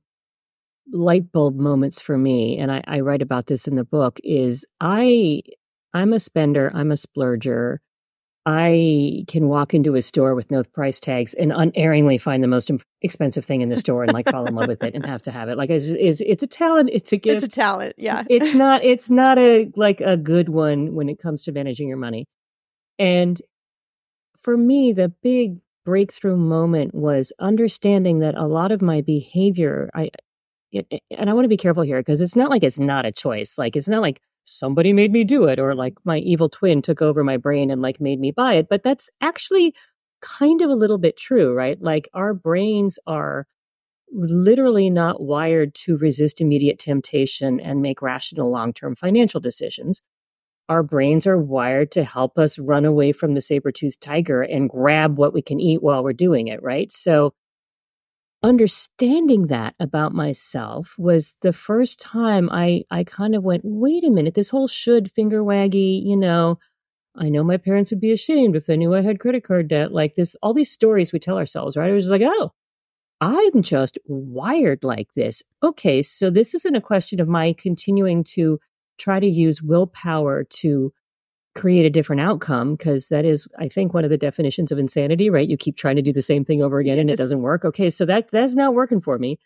[0.92, 4.66] light bulb moments for me, and I, I write about this in the book, is
[4.80, 5.42] I
[5.94, 7.78] I'm a spender, I'm a splurger.
[8.44, 12.72] I can walk into a store with no price tags and unerringly find the most
[13.04, 15.32] expensive thing in the store and like fall in love with it and have to
[15.32, 15.58] have it.
[15.58, 16.90] Like it's, it's, it's a talent.
[16.92, 17.44] It's a gift.
[17.44, 17.96] It's a talent.
[18.00, 18.24] Yeah.
[18.30, 21.98] It's not, it's not a, like a good one when it comes to managing your
[21.98, 22.26] money.
[22.98, 23.40] And
[24.42, 30.12] for me, the big breakthrough moment was understanding that a lot of my behavior, I,
[30.74, 33.58] and I want to be careful here because it's not like it's not a choice.
[33.58, 37.02] Like it's not like somebody made me do it or like my evil twin took
[37.02, 38.68] over my brain and like made me buy it.
[38.70, 39.74] But that's actually
[40.22, 41.82] kind of a little bit true, right?
[41.82, 43.48] Like our brains are
[44.12, 50.02] literally not wired to resist immediate temptation and make rational long term financial decisions
[50.72, 55.18] our brains are wired to help us run away from the saber-toothed tiger and grab
[55.18, 56.94] what we can eat while we're doing it, right?
[56.94, 57.34] So
[58.42, 64.10] understanding that about myself was the first time I I kind of went, wait a
[64.10, 66.58] minute, this whole should finger waggy, you know,
[67.18, 69.92] I know my parents would be ashamed if they knew I had credit card debt.
[69.92, 71.90] Like this, all these stories we tell ourselves, right?
[71.90, 72.54] It was just like, oh,
[73.20, 75.44] I'm just wired like this.
[75.62, 78.58] Okay, so this isn't a question of my continuing to
[79.02, 80.94] try to use willpower to
[81.54, 85.30] create a different outcome because that is i think one of the definitions of insanity
[85.30, 85.50] right?
[85.50, 87.66] You keep trying to do the same thing over again and it doesn't work.
[87.66, 89.38] Okay so that that's not working for me.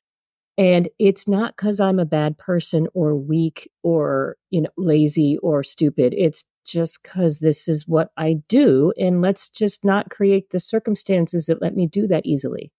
[0.57, 5.63] And it's not because i'm a bad person or weak or you know lazy or
[5.63, 6.13] stupid.
[6.15, 11.45] It's just because this is what i do and let's just not create the circumstances
[11.45, 12.71] that let me do that easily.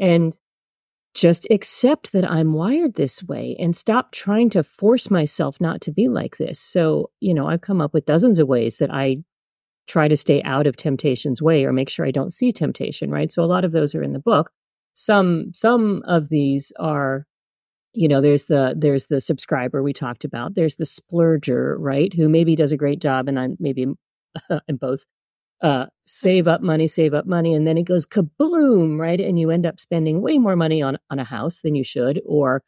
[0.00, 0.32] And
[1.14, 5.92] just accept that I'm wired this way and stop trying to force myself not to
[5.92, 6.60] be like this.
[6.60, 9.18] So, you know, I've come up with dozens of ways that I
[9.86, 13.32] try to stay out of temptation's way or make sure I don't see temptation, right?
[13.32, 14.50] So a lot of those are in the book.
[14.94, 17.26] Some some of these are
[17.94, 20.54] you know, there's the there's the subscriber we talked about.
[20.54, 22.12] There's the splurger, right?
[22.12, 23.86] Who maybe does a great job and I'm maybe
[24.50, 25.04] i'm both
[25.60, 29.20] uh, save up money, save up money, and then it goes kabloom, right?
[29.20, 32.20] And you end up spending way more money on on a house than you should,
[32.24, 32.62] or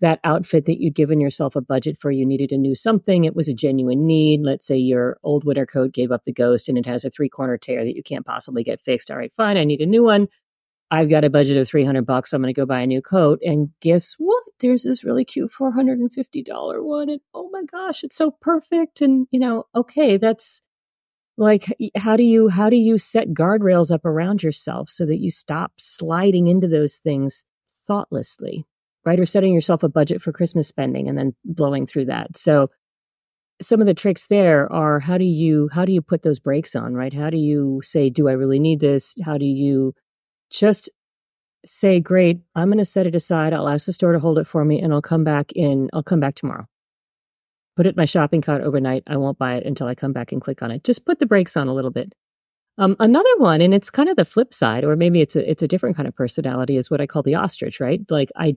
[0.00, 3.24] that outfit that you'd given yourself a budget for, you needed a new something.
[3.24, 4.40] It was a genuine need.
[4.42, 7.28] Let's say your old winter coat gave up the ghost and it has a three
[7.28, 9.10] corner tear that you can't possibly get fixed.
[9.10, 9.56] All right, fine.
[9.56, 10.28] I need a new one.
[10.90, 12.32] I've got a budget of 300 bucks.
[12.32, 13.40] I'm going to go buy a new coat.
[13.42, 14.42] And guess what?
[14.60, 17.10] There's this really cute $450 one.
[17.10, 19.02] And oh my gosh, it's so perfect.
[19.02, 20.62] And, you know, okay, that's,
[21.38, 21.66] like
[21.96, 25.72] how do you how do you set guardrails up around yourself so that you stop
[25.78, 27.44] sliding into those things
[27.86, 28.66] thoughtlessly
[29.08, 29.18] right?
[29.18, 32.36] Or setting yourself a budget for christmas spending and then blowing through that.
[32.36, 32.68] So
[33.60, 36.76] some of the tricks there are how do you how do you put those brakes
[36.76, 37.12] on right?
[37.12, 39.14] How do you say do i really need this?
[39.24, 39.94] How do you
[40.50, 40.90] just
[41.64, 43.52] say great i'm going to set it aside.
[43.52, 46.04] I'll ask the store to hold it for me and i'll come back in i'll
[46.04, 46.66] come back tomorrow
[47.78, 49.04] put it in my shopping cart overnight.
[49.06, 50.82] I won't buy it until I come back and click on it.
[50.82, 52.12] Just put the brakes on a little bit.
[52.76, 55.62] Um, another one, and it's kind of the flip side, or maybe it's a it's
[55.62, 58.00] a different kind of personality, is what I call the ostrich, right?
[58.10, 58.56] Like I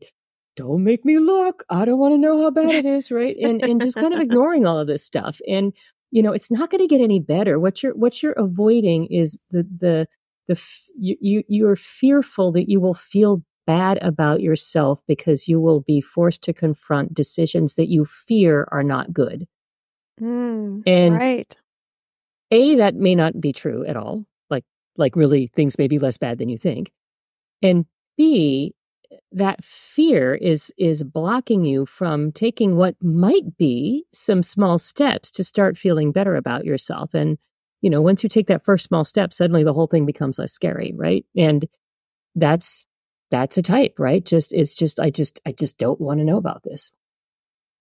[0.55, 1.63] don't make me look.
[1.69, 3.37] I don't want to know how bad it is, right?
[3.39, 5.39] And and just kind of ignoring all of this stuff.
[5.47, 5.71] And
[6.09, 7.59] you know, it's not going to get any better.
[7.59, 10.07] What you're what you're avoiding is the the
[10.47, 10.59] the
[10.97, 16.01] you you you're fearful that you will feel bad about yourself because you will be
[16.01, 19.47] forced to confront decisions that you fear are not good.
[20.19, 21.57] Mm, and right.
[22.51, 24.25] A, that may not be true at all.
[24.49, 24.65] Like,
[24.97, 26.91] like really things may be less bad than you think.
[27.61, 27.85] And
[28.17, 28.75] B,
[29.31, 35.45] that fear is is blocking you from taking what might be some small steps to
[35.45, 37.37] start feeling better about yourself and
[37.81, 40.53] you know once you take that first small step suddenly the whole thing becomes less
[40.53, 41.67] scary right and
[42.35, 42.87] that's
[43.31, 44.23] that's a type, right?
[44.23, 46.91] Just it's just I just I just don't want to know about this.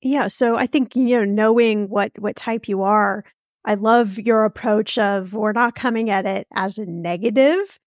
[0.01, 3.25] Yeah, so I think you know knowing what what type you are,
[3.65, 7.79] I love your approach of we're not coming at it as a negative.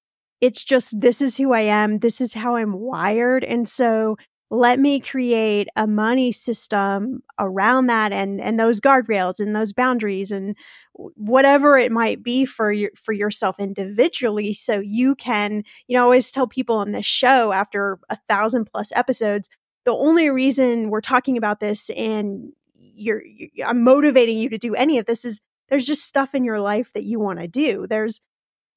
[0.41, 4.17] It's just this is who I am, this is how I'm wired, and so
[4.53, 10.31] let me create a money system around that and and those guardrails and those boundaries
[10.31, 10.55] and
[10.93, 16.03] whatever it might be for your for yourself individually so you can you know I
[16.03, 19.49] always tell people on this show after a thousand plus episodes
[19.85, 24.75] the only reason we're talking about this and you're, you're I'm motivating you to do
[24.75, 27.87] any of this is there's just stuff in your life that you want to do.
[27.89, 28.21] There's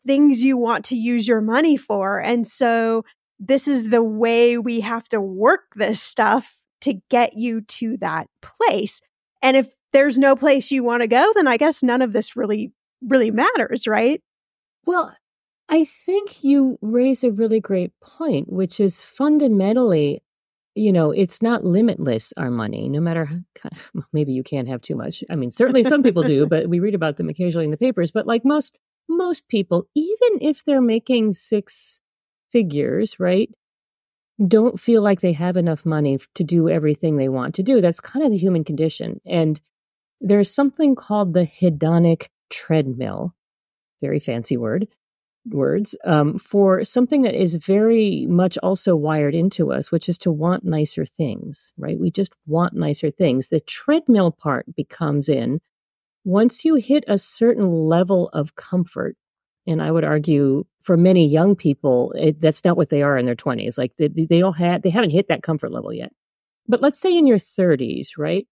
[0.07, 2.21] things you want to use your money for.
[2.21, 3.05] And so
[3.39, 8.29] this is the way we have to work this stuff to get you to that
[8.41, 9.01] place.
[9.43, 12.37] And if there's no place you want to go, then I guess none of this
[12.37, 12.73] really,
[13.03, 14.23] really matters, right?
[14.85, 15.15] Well,
[15.69, 20.23] I think you raise a really great point, which is fundamentally,
[20.75, 23.71] you know, it's not limitless, our money, no matter how,
[24.13, 25.25] maybe you can't have too much.
[25.29, 28.11] I mean, certainly some people do, but we read about them occasionally in the papers.
[28.11, 28.79] But like most,
[29.09, 32.03] most people, even if they're making six
[32.57, 33.51] figures, right?
[34.49, 37.83] Don't feel like they have enough money to do everything they want to do.
[37.83, 39.21] That's kind of the human condition.
[39.27, 39.61] And
[40.23, 43.35] there's something called the hedonic treadmill,
[44.01, 44.89] very fancy word,
[45.45, 50.31] words, um, for something that is very much also wired into us, which is to
[50.31, 52.01] want nicer things, right?
[52.01, 53.49] We just want nicer things.
[53.49, 55.61] The treadmill part becomes in
[56.25, 59.15] once you hit a certain level of comfort
[59.67, 63.27] and I would argue for many young people, it, that's not what they are in
[63.27, 63.77] their 20s.
[63.77, 66.13] Like they, they don't have, they haven't hit that comfort level yet.
[66.69, 68.47] But let's say in your 30s, right?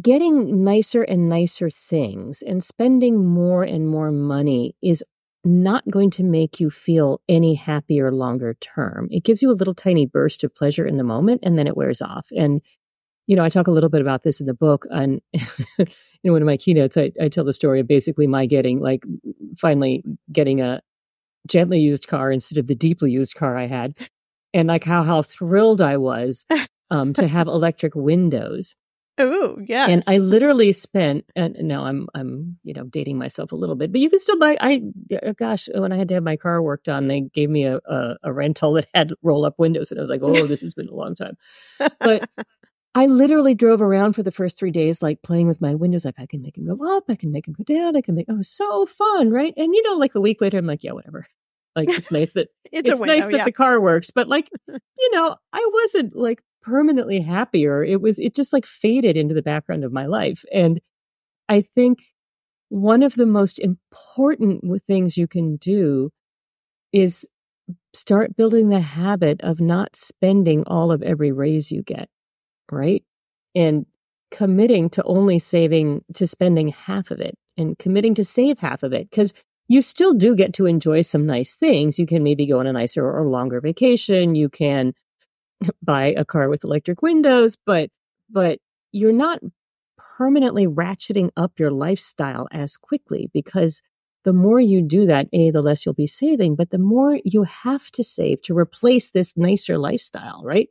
[0.00, 5.02] Getting nicer and nicer things and spending more and more money is
[5.44, 9.08] not going to make you feel any happier longer term.
[9.10, 11.76] It gives you a little tiny burst of pleasure in the moment and then it
[11.76, 12.28] wears off.
[12.36, 12.60] And
[13.26, 14.86] you know, I talk a little bit about this in the book.
[14.90, 15.20] And
[16.22, 19.04] in one of my keynotes, I, I tell the story of basically my getting, like,
[19.58, 20.80] finally getting a
[21.46, 23.96] gently used car instead of the deeply used car I had,
[24.54, 26.46] and like how how thrilled I was
[26.90, 28.74] um, to have electric windows.
[29.18, 29.86] Oh, yeah.
[29.88, 33.90] And I literally spent, and now I'm, I'm, you know, dating myself a little bit,
[33.90, 34.82] but you can still buy, I,
[35.24, 37.78] uh, gosh, when I had to have my car worked on, they gave me a,
[37.78, 39.90] a, a rental that had roll up windows.
[39.90, 41.38] And I was like, oh, this has been a long time.
[41.98, 42.28] But
[42.96, 46.06] I literally drove around for the first three days, like playing with my windows.
[46.06, 48.14] Like I can make them go up, I can make them go down, I can
[48.14, 48.24] make.
[48.30, 49.52] Oh, so fun, right?
[49.54, 51.26] And you know, like a week later, I'm like, yeah, whatever.
[51.76, 53.44] Like it's nice that it's, it's window, nice that yeah.
[53.44, 57.84] the car works, but like, you know, I wasn't like permanently happier.
[57.84, 60.80] It was it just like faded into the background of my life, and
[61.50, 61.98] I think
[62.70, 66.12] one of the most important things you can do
[66.94, 67.28] is
[67.92, 72.08] start building the habit of not spending all of every raise you get
[72.70, 73.04] right?
[73.54, 73.86] And
[74.30, 78.92] committing to only saving to spending half of it and committing to save half of
[78.92, 79.32] it because
[79.68, 81.98] you still do get to enjoy some nice things.
[81.98, 84.34] You can maybe go on a nicer or longer vacation.
[84.34, 84.94] You can
[85.82, 87.90] buy a car with electric windows, but
[88.30, 88.58] but
[88.92, 89.40] you're not
[90.16, 93.82] permanently ratcheting up your lifestyle as quickly because
[94.24, 97.44] the more you do that, A, the less you'll be saving, but the more you
[97.44, 100.68] have to save to replace this nicer lifestyle, right?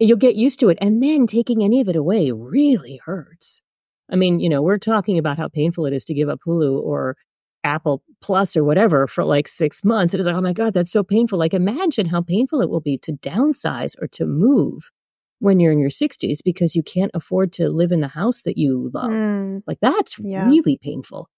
[0.00, 0.78] You'll get used to it.
[0.80, 3.62] And then taking any of it away really hurts.
[4.10, 6.80] I mean, you know, we're talking about how painful it is to give up Hulu
[6.82, 7.16] or
[7.62, 10.14] Apple Plus or whatever for like six months.
[10.14, 11.38] It is like, oh my God, that's so painful.
[11.38, 14.90] Like imagine how painful it will be to downsize or to move
[15.38, 18.58] when you're in your 60s because you can't afford to live in the house that
[18.58, 19.10] you love.
[19.10, 20.46] Mm, like that's yeah.
[20.46, 21.28] really painful.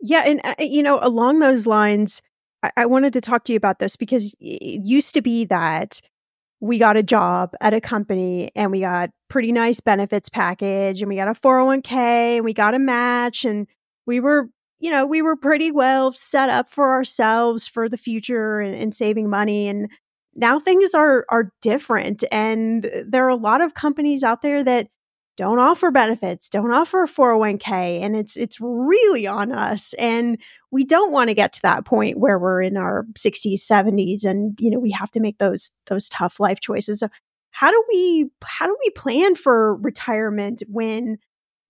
[0.00, 0.22] Yeah.
[0.26, 2.22] And, uh, you know, along those lines,
[2.62, 6.00] I-, I wanted to talk to you about this because it used to be that
[6.60, 11.08] we got a job at a company and we got pretty nice benefits package and
[11.08, 13.66] we got a 401k and we got a match and
[14.06, 14.48] we were
[14.80, 18.94] you know we were pretty well set up for ourselves for the future and, and
[18.94, 19.68] saving money.
[19.68, 19.88] And
[20.34, 24.88] now things are are different and there are a lot of companies out there that
[25.38, 30.36] don't offer benefits, don't offer a 401k and it's it's really on us and
[30.72, 34.58] we don't want to get to that point where we're in our 60s, 70s and
[34.60, 36.98] you know we have to make those those tough life choices.
[36.98, 37.08] So
[37.52, 41.18] how do we how do we plan for retirement when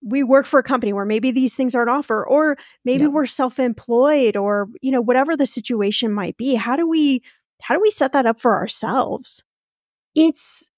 [0.01, 3.09] we work for a company where maybe these things aren't offer or maybe yeah.
[3.09, 6.55] we're self-employed or you know whatever the situation might be.
[6.55, 7.21] How do we
[7.61, 9.43] how do we set that up for ourselves?
[10.15, 10.69] It's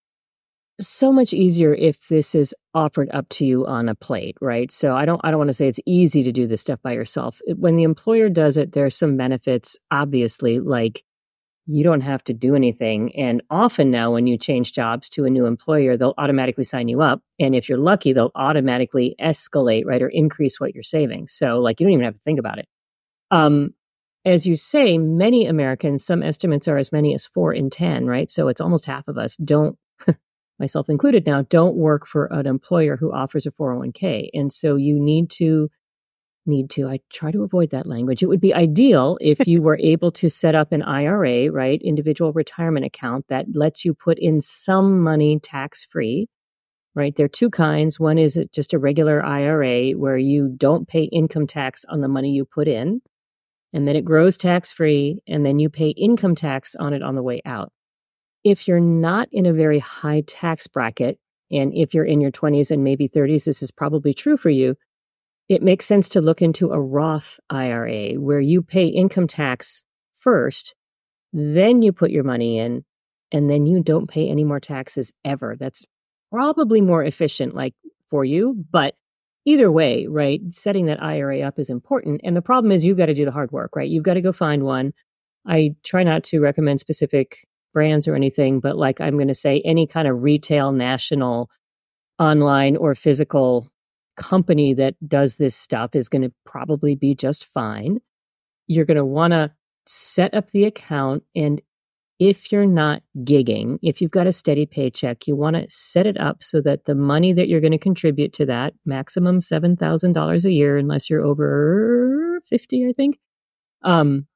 [0.77, 4.72] so much easier if this is offered up to you on a plate, right?
[4.72, 6.93] So I don't I don't want to say it's easy to do this stuff by
[6.93, 7.41] yourself.
[7.47, 11.03] When the employer does it, there are some benefits obviously like
[11.67, 15.30] you don't have to do anything and often now when you change jobs to a
[15.30, 20.01] new employer, they'll automatically sign you up and if you're lucky, they'll automatically escalate, right,
[20.01, 21.28] or increase what you're saving.
[21.28, 22.67] So like you don't even have to think about it.
[23.30, 23.74] Um
[24.24, 28.30] as you say, many Americans, some estimates are as many as four in 10, right?
[28.30, 29.78] So it's almost half of us don't
[30.62, 34.30] myself included now, don't work for an employer who offers a 401k.
[34.34, 35.70] And so you need to
[36.45, 38.24] need to I try to avoid that language.
[38.24, 41.82] It would be ideal if you were able to set up an IRA, right?
[41.82, 46.28] Individual retirement account that lets you put in some money tax free.
[46.93, 47.16] Right?
[47.16, 48.01] There are two kinds.
[48.01, 52.32] One is just a regular IRA where you don't pay income tax on the money
[52.32, 53.01] you put in
[53.74, 57.16] and then it grows tax free and then you pay income tax on it on
[57.16, 57.72] the way out
[58.43, 61.19] if you're not in a very high tax bracket,
[61.51, 64.75] and if you're in your 20s and maybe 30s, this is probably true for you,
[65.49, 69.83] it makes sense to look into a Roth IRA where you pay income tax
[70.17, 70.75] first,
[71.33, 72.85] then you put your money in,
[73.31, 75.55] and then you don't pay any more taxes ever.
[75.59, 75.85] That's
[76.31, 77.73] probably more efficient, like
[78.09, 78.95] for you, but
[79.45, 80.39] either way, right?
[80.51, 82.21] Setting that IRA up is important.
[82.23, 83.89] And the problem is you've got to do the hard work, right?
[83.89, 84.93] You've got to go find one.
[85.45, 89.61] I try not to recommend specific brands or anything, but like I'm going to say
[89.63, 91.49] any kind of retail, national,
[92.19, 93.67] online, or physical
[94.17, 97.99] company that does this stuff is going to probably be just fine.
[98.67, 99.51] You're going to want to
[99.88, 101.24] set up the account.
[101.36, 101.61] And
[102.19, 106.19] if you're not gigging, if you've got a steady paycheck, you want to set it
[106.19, 110.51] up so that the money that you're going to contribute to that maximum $7,000 a
[110.51, 113.17] year, unless you're over 50, I think,
[113.82, 114.28] um,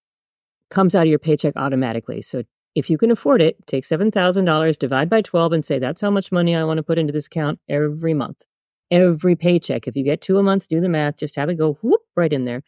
[0.71, 2.23] comes out of your paycheck automatically.
[2.23, 2.43] So
[2.75, 6.31] if you can afford it, take $7,000, divide by 12, and say, that's how much
[6.31, 8.43] money I want to put into this account every month,
[8.91, 9.87] every paycheck.
[9.87, 12.31] If you get two a month, do the math, just have it go whoop right
[12.31, 12.63] in there.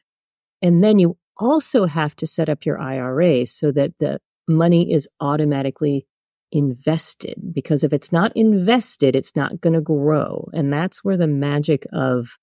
[0.61, 5.09] And then you also have to set up your IRA so that the money is
[5.19, 6.07] automatically
[6.53, 7.35] invested.
[7.53, 10.47] Because if it's not invested, it's not going to grow.
[10.53, 12.37] And that's where the magic of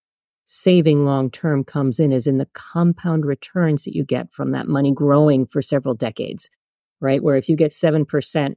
[0.45, 4.69] saving long term comes in, is in the compound returns that you get from that
[4.69, 6.51] money growing for several decades
[7.01, 7.23] right?
[7.23, 8.55] Where if you get 7%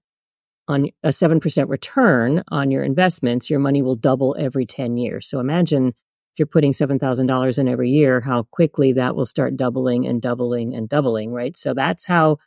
[0.67, 5.27] on a 7% return on your investments, your money will double every 10 years.
[5.27, 10.05] So imagine if you're putting $7,000 in every year, how quickly that will start doubling
[10.05, 11.55] and doubling and doubling, right?
[11.55, 12.38] So that's how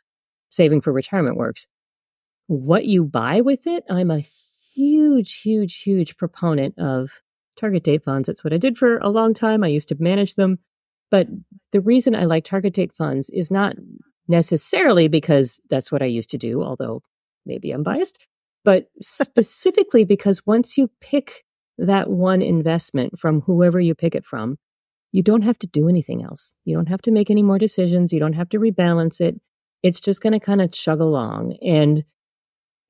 [0.49, 1.65] saving for retirement works.
[2.47, 4.25] What you buy with it, I'm a
[4.73, 7.21] huge, huge, huge proponent of
[7.57, 8.27] target date funds.
[8.27, 9.63] That's what I did for a long time.
[9.63, 10.59] I used to manage them.
[11.09, 11.27] But
[11.71, 13.75] the reason I like target date funds is not
[14.31, 17.03] necessarily because that's what I used to do, although
[17.45, 18.17] maybe I'm biased,
[18.65, 21.43] but specifically because once you pick
[21.77, 24.57] that one investment from whoever you pick it from,
[25.11, 26.53] you don't have to do anything else.
[26.65, 28.13] You don't have to make any more decisions.
[28.13, 29.39] You don't have to rebalance it.
[29.83, 31.57] It's just going to kind of chug along.
[31.61, 32.03] And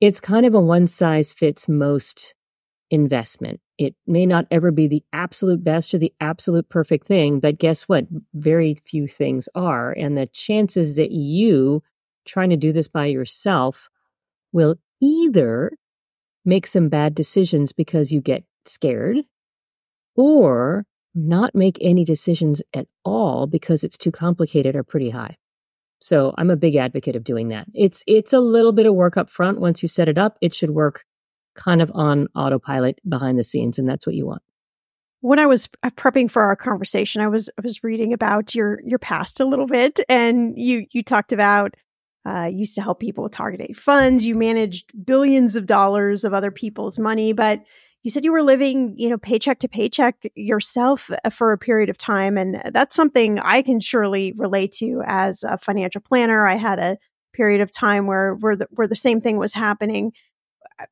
[0.00, 2.34] it's kind of a one size fits most
[2.92, 3.58] investment.
[3.78, 7.88] It may not ever be the absolute best or the absolute perfect thing, but guess
[7.88, 8.06] what?
[8.34, 9.92] Very few things are.
[9.92, 11.82] And the chances that you
[12.26, 13.88] trying to do this by yourself
[14.52, 15.72] will either
[16.44, 19.16] make some bad decisions because you get scared
[20.14, 20.84] or
[21.14, 25.36] not make any decisions at all because it's too complicated are pretty high.
[26.00, 27.68] So I'm a big advocate of doing that.
[27.74, 30.36] It's it's a little bit of work up front once you set it up.
[30.40, 31.04] It should work
[31.54, 34.42] kind of on autopilot behind the scenes, and that's what you want.
[35.20, 38.80] when I was uh, prepping for our conversation, I was I was reading about your
[38.84, 41.74] your past a little bit, and you you talked about
[42.26, 44.24] uh, used to help people with target date funds.
[44.24, 47.60] You managed billions of dollars of other people's money, but
[48.02, 51.88] you said you were living, you know, paycheck to paycheck yourself uh, for a period
[51.88, 56.46] of time, and that's something I can surely relate to as a financial planner.
[56.46, 56.98] I had a
[57.32, 60.12] period of time where where the, where the same thing was happening.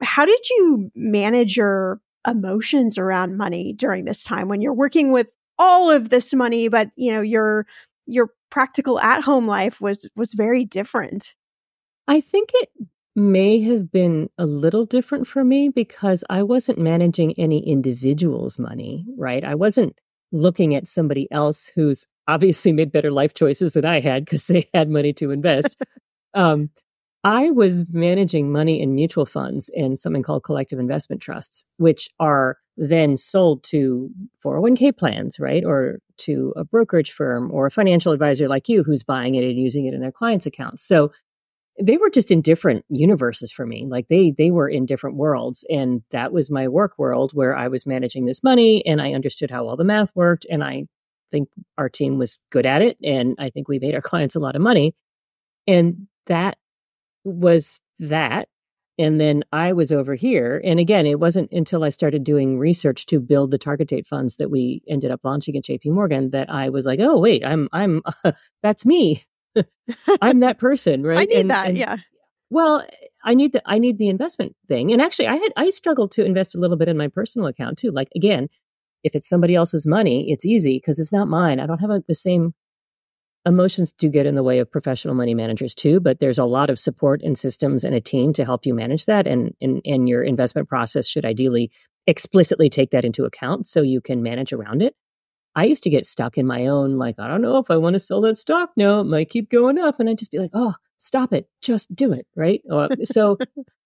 [0.01, 5.33] How did you manage your emotions around money during this time when you're working with
[5.59, 7.67] all of this money, but you know your
[8.07, 11.35] your practical at home life was was very different.
[12.09, 12.71] I think it
[13.15, 19.05] may have been a little different for me because I wasn't managing any individual's money,
[19.17, 19.45] right?
[19.45, 19.99] I wasn't
[20.33, 24.69] looking at somebody else who's obviously made better life choices than I had because they
[24.73, 25.77] had money to invest.
[26.35, 26.71] um,
[27.23, 32.57] I was managing money in mutual funds in something called collective investment trusts, which are
[32.79, 34.11] then sold to
[34.43, 35.63] 401k plans, right?
[35.63, 39.59] Or to a brokerage firm or a financial advisor like you who's buying it and
[39.59, 40.83] using it in their clients' accounts.
[40.83, 41.13] So
[41.79, 43.87] they were just in different universes for me.
[43.87, 45.65] Like they they were in different worlds.
[45.71, 49.51] And that was my work world where I was managing this money and I understood
[49.51, 50.47] how all the math worked.
[50.51, 50.87] And I
[51.31, 52.97] think our team was good at it.
[53.05, 54.95] And I think we made our clients a lot of money.
[55.67, 56.57] And that
[57.25, 58.49] was that.
[58.99, 60.61] And then I was over here.
[60.63, 64.37] And again, it wasn't until I started doing research to build the target date funds
[64.37, 67.69] that we ended up launching at JP Morgan that I was like, oh, wait, I'm,
[67.73, 69.25] I'm, uh, that's me.
[70.21, 71.21] I'm that person, right?
[71.21, 71.69] I need and, that.
[71.69, 71.97] And, yeah.
[72.51, 72.85] Well,
[73.25, 74.93] I need the, I need the investment thing.
[74.93, 77.79] And actually I had, I struggled to invest a little bit in my personal account
[77.79, 77.91] too.
[77.91, 78.49] Like again,
[79.03, 81.59] if it's somebody else's money, it's easy because it's not mine.
[81.59, 82.55] I don't have a, the same
[83.47, 86.71] emotions do get in the way of professional money managers too, but there's a lot
[86.71, 89.27] of support and systems and a team to help you manage that.
[89.27, 91.71] And, and, and your investment process should ideally
[92.07, 94.95] explicitly take that into account so you can manage around it.
[95.55, 97.95] I used to get stuck in my own, like, I don't know if I want
[97.95, 99.01] to sell that stock now.
[99.01, 99.99] It might keep going up.
[99.99, 101.49] And I'd just be like, oh, stop it.
[101.61, 102.27] Just do it.
[102.37, 102.63] Right.
[102.71, 103.37] Uh, so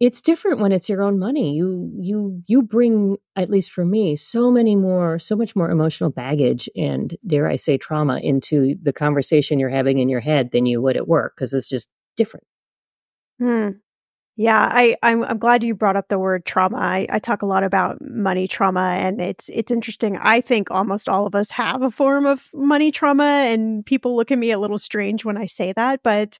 [0.00, 1.54] it's different when it's your own money.
[1.54, 6.10] You you you bring at least for me so many more so much more emotional
[6.10, 10.66] baggage and dare i say trauma into the conversation you're having in your head than
[10.66, 12.46] you would at work because it's just different.
[13.40, 13.68] Hmm.
[14.36, 16.76] yeah i I'm, I'm glad you brought up the word trauma.
[16.76, 20.16] I, I talk a lot about money trauma and it's it's interesting.
[20.16, 24.30] I think almost all of us have a form of money trauma and people look
[24.30, 26.38] at me a little strange when i say that but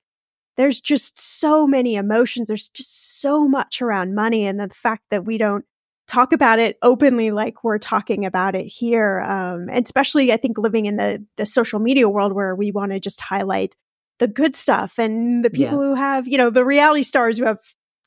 [0.58, 2.48] there's just so many emotions.
[2.48, 4.44] There's just so much around money.
[4.44, 5.64] And the fact that we don't
[6.08, 9.20] talk about it openly like we're talking about it here.
[9.20, 12.90] Um, and especially, I think, living in the, the social media world where we want
[12.90, 13.76] to just highlight
[14.18, 15.90] the good stuff and the people yeah.
[15.90, 17.60] who have, you know, the reality stars who have,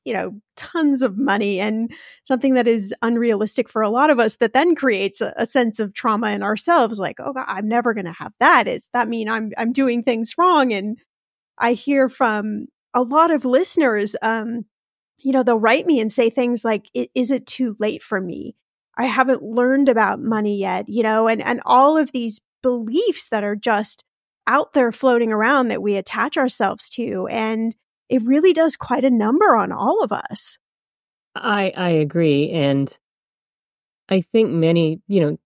[0.04, 1.94] you know, tons of money and
[2.26, 5.80] something that is unrealistic for a lot of us that then creates a, a sense
[5.80, 7.00] of trauma in ourselves.
[7.00, 8.68] Like, oh, God, I'm never going to have that.
[8.68, 10.74] Is that mean I'm, I'm doing things wrong?
[10.74, 10.98] And
[11.62, 14.66] I hear from a lot of listeners, um,
[15.20, 18.56] you know, they'll write me and say things like, is it too late for me?
[18.98, 23.44] I haven't learned about money yet, you know, and, and all of these beliefs that
[23.44, 24.04] are just
[24.48, 27.28] out there floating around that we attach ourselves to.
[27.30, 27.76] And
[28.10, 30.58] it really does quite a number on all of us.
[31.36, 32.50] I, I agree.
[32.50, 32.98] And
[34.10, 35.38] I think many, you know,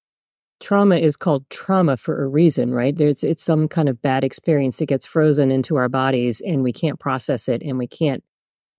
[0.60, 2.96] trauma is called trauma for a reason, right?
[2.96, 6.74] There's it's some kind of bad experience that gets frozen into our bodies and we
[6.74, 8.24] can't process it and we can't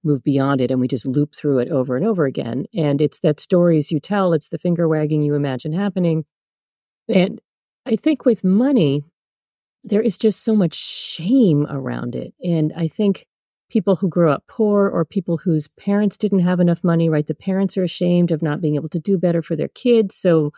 [0.02, 2.64] move beyond it and we just loop through it over and over again.
[2.74, 6.24] And it's that stories you tell, it's the finger wagging you imagine happening.
[7.08, 7.40] And
[7.84, 9.02] I think with money,
[9.84, 12.34] there is just so much shame around it.
[12.42, 13.26] And I think
[13.70, 17.26] people who grew up poor or people whose parents didn't have enough money, right?
[17.26, 20.16] The parents are ashamed of not being able to do better for their kids.
[20.16, 20.52] So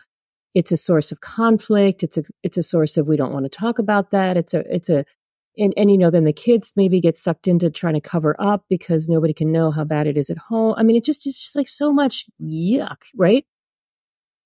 [0.53, 2.03] it's a source of conflict.
[2.03, 4.37] It's a, it's a source of, we don't want to talk about that.
[4.37, 5.05] It's a, it's a,
[5.57, 8.63] and, and, you know, then the kids maybe get sucked into trying to cover up
[8.69, 10.73] because nobody can know how bad it is at home.
[10.77, 13.45] I mean, it just, it's just like so much yuck, right?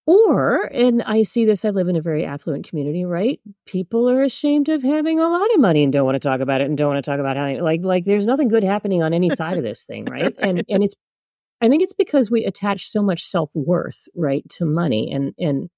[0.06, 3.40] Or, and I see this, I live in a very affluent community, right?
[3.66, 6.62] People are ashamed of having a lot of money and don't want to talk about
[6.62, 9.14] it and don't want to talk about how, like, like there's nothing good happening on
[9.14, 10.36] any side of this thing, right?
[10.40, 10.96] And, and it's,
[11.62, 15.70] I think it's because we attach so much self worth, right, to money and, and,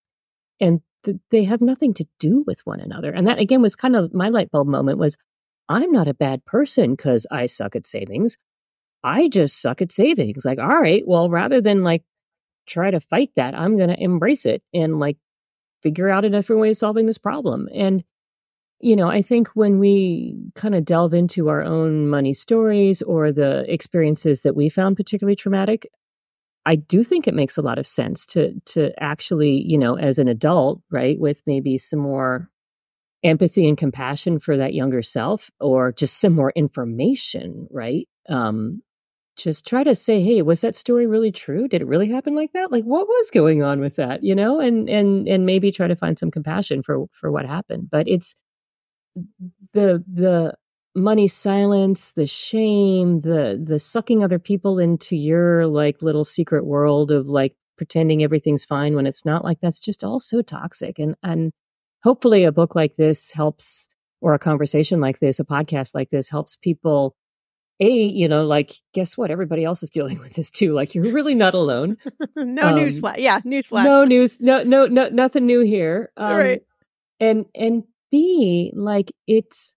[0.60, 3.12] and th- they have nothing to do with one another.
[3.12, 5.18] And that again was kind of my light bulb moment was
[5.68, 8.38] I'm not a bad person because I suck at savings.
[9.04, 10.46] I just suck at savings.
[10.46, 12.04] Like, all right, well, rather than like
[12.68, 15.18] try to fight that, I'm going to embrace it and like
[15.82, 17.70] figure out a different way of solving this problem.
[17.74, 18.04] And,
[18.80, 23.32] you know, I think when we kind of delve into our own money stories or
[23.32, 25.88] the experiences that we found particularly traumatic,
[26.66, 30.20] I do think it makes a lot of sense to to actually, you know, as
[30.20, 32.50] an adult, right, with maybe some more
[33.24, 38.08] empathy and compassion for that younger self or just some more information, right?
[38.30, 38.82] Um
[39.38, 41.68] just try to say, "Hey, was that story really true?
[41.68, 42.72] Did it really happen like that?
[42.72, 45.96] Like what was going on with that?" You know, and and and maybe try to
[45.96, 47.90] find some compassion for for what happened.
[47.92, 48.36] But it's
[49.74, 50.56] the the
[50.96, 57.12] money silence, the shame, the the sucking other people into your like little secret world
[57.12, 60.98] of like pretending everything's fine when it's not like that's just all so toxic.
[60.98, 61.52] And and
[62.04, 63.88] hopefully a book like this helps
[64.22, 67.16] or a conversation like this, a podcast like this helps people
[67.82, 69.32] a you know like guess what?
[69.32, 70.74] Everybody else is dealing with this too.
[70.74, 71.98] Like you're really not alone.
[72.38, 73.86] No um, news flash yeah news flash.
[73.86, 76.12] no news no no no nothing new here.
[76.16, 76.62] Um, right
[77.20, 79.76] and and b like it's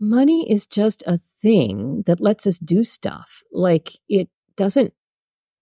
[0.00, 3.42] money is just a thing that lets us do stuff.
[3.52, 4.92] Like it doesn't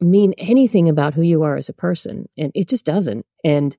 [0.01, 2.29] mean anything about who you are as a person.
[2.37, 3.27] And it just doesn't.
[3.45, 3.77] And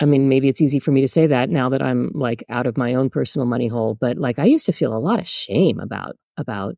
[0.00, 2.66] I mean, maybe it's easy for me to say that now that I'm like out
[2.66, 5.28] of my own personal money hole, but like I used to feel a lot of
[5.28, 6.76] shame about, about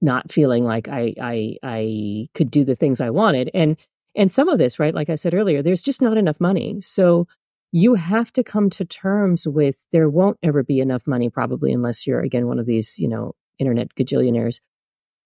[0.00, 3.50] not feeling like I, I, I could do the things I wanted.
[3.54, 3.76] And,
[4.14, 4.94] and some of this, right?
[4.94, 6.80] Like I said earlier, there's just not enough money.
[6.82, 7.26] So
[7.72, 12.06] you have to come to terms with there won't ever be enough money, probably, unless
[12.06, 14.60] you're, again, one of these, you know, internet gajillionaires.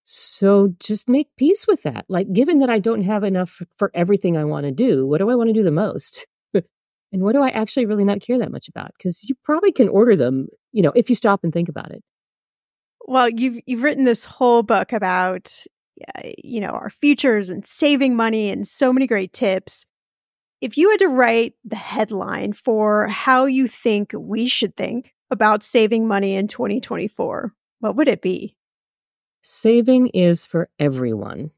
[0.04, 2.04] So just make peace with that.
[2.08, 5.30] Like, given that I don't have enough for everything I want to do, what do
[5.30, 6.26] I want to do the most?
[6.54, 8.92] and what do I actually really not care that much about?
[8.98, 12.02] Because you probably can order them, you know, if you stop and think about it.
[13.04, 15.52] Well, you've you've written this whole book about,
[16.42, 19.84] you know, our futures and saving money and so many great tips.
[20.62, 25.64] If you had to write the headline for how you think we should think about
[25.64, 28.56] saving money in 2024, what would it be?
[29.42, 31.50] Saving is for everyone.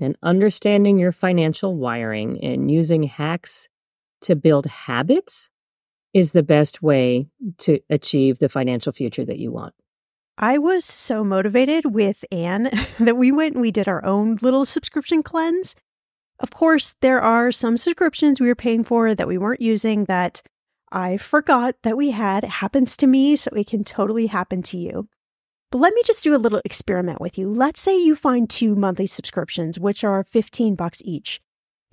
[0.00, 3.68] And understanding your financial wiring and using hacks
[4.22, 5.48] to build habits
[6.12, 7.28] is the best way
[7.58, 9.74] to achieve the financial future that you want.
[10.36, 14.64] I was so motivated with Anne that we went and we did our own little
[14.64, 15.76] subscription cleanse.
[16.42, 20.42] Of course, there are some subscriptions we were paying for that we weren't using that
[20.90, 22.42] I forgot that we had.
[22.42, 25.08] It happens to me, so it can totally happen to you.
[25.70, 27.48] But let me just do a little experiment with you.
[27.48, 31.40] Let's say you find two monthly subscriptions, which are 15 bucks each,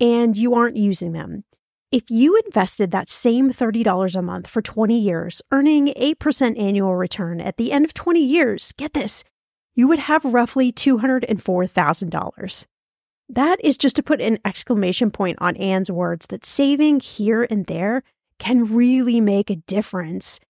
[0.00, 1.44] and you aren't using them.
[1.92, 7.40] If you invested that same $30 a month for 20 years, earning 8% annual return
[7.40, 9.22] at the end of 20 years, get this,
[9.74, 12.66] you would have roughly $204,000.
[13.30, 17.64] That is just to put an exclamation point on Anne's words that saving here and
[17.66, 18.02] there
[18.40, 20.40] can really make a difference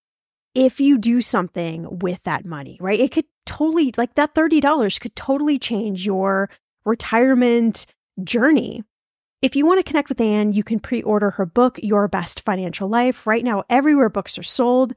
[0.54, 2.98] if you do something with that money, right?
[2.98, 6.48] It could totally, like that $30 could totally change your
[6.86, 7.84] retirement
[8.24, 8.82] journey.
[9.42, 12.40] If you want to connect with Anne, you can pre order her book, Your Best
[12.40, 13.26] Financial Life.
[13.26, 14.94] Right now, everywhere books are sold.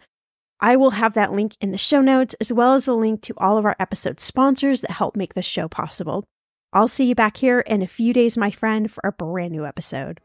[0.62, 3.34] I will have that link in the show notes, as well as a link to
[3.38, 6.24] all of our episode sponsors that help make this show possible.
[6.74, 9.66] I'll see you back here in a few days, my friend, for a brand new
[9.66, 10.20] episode.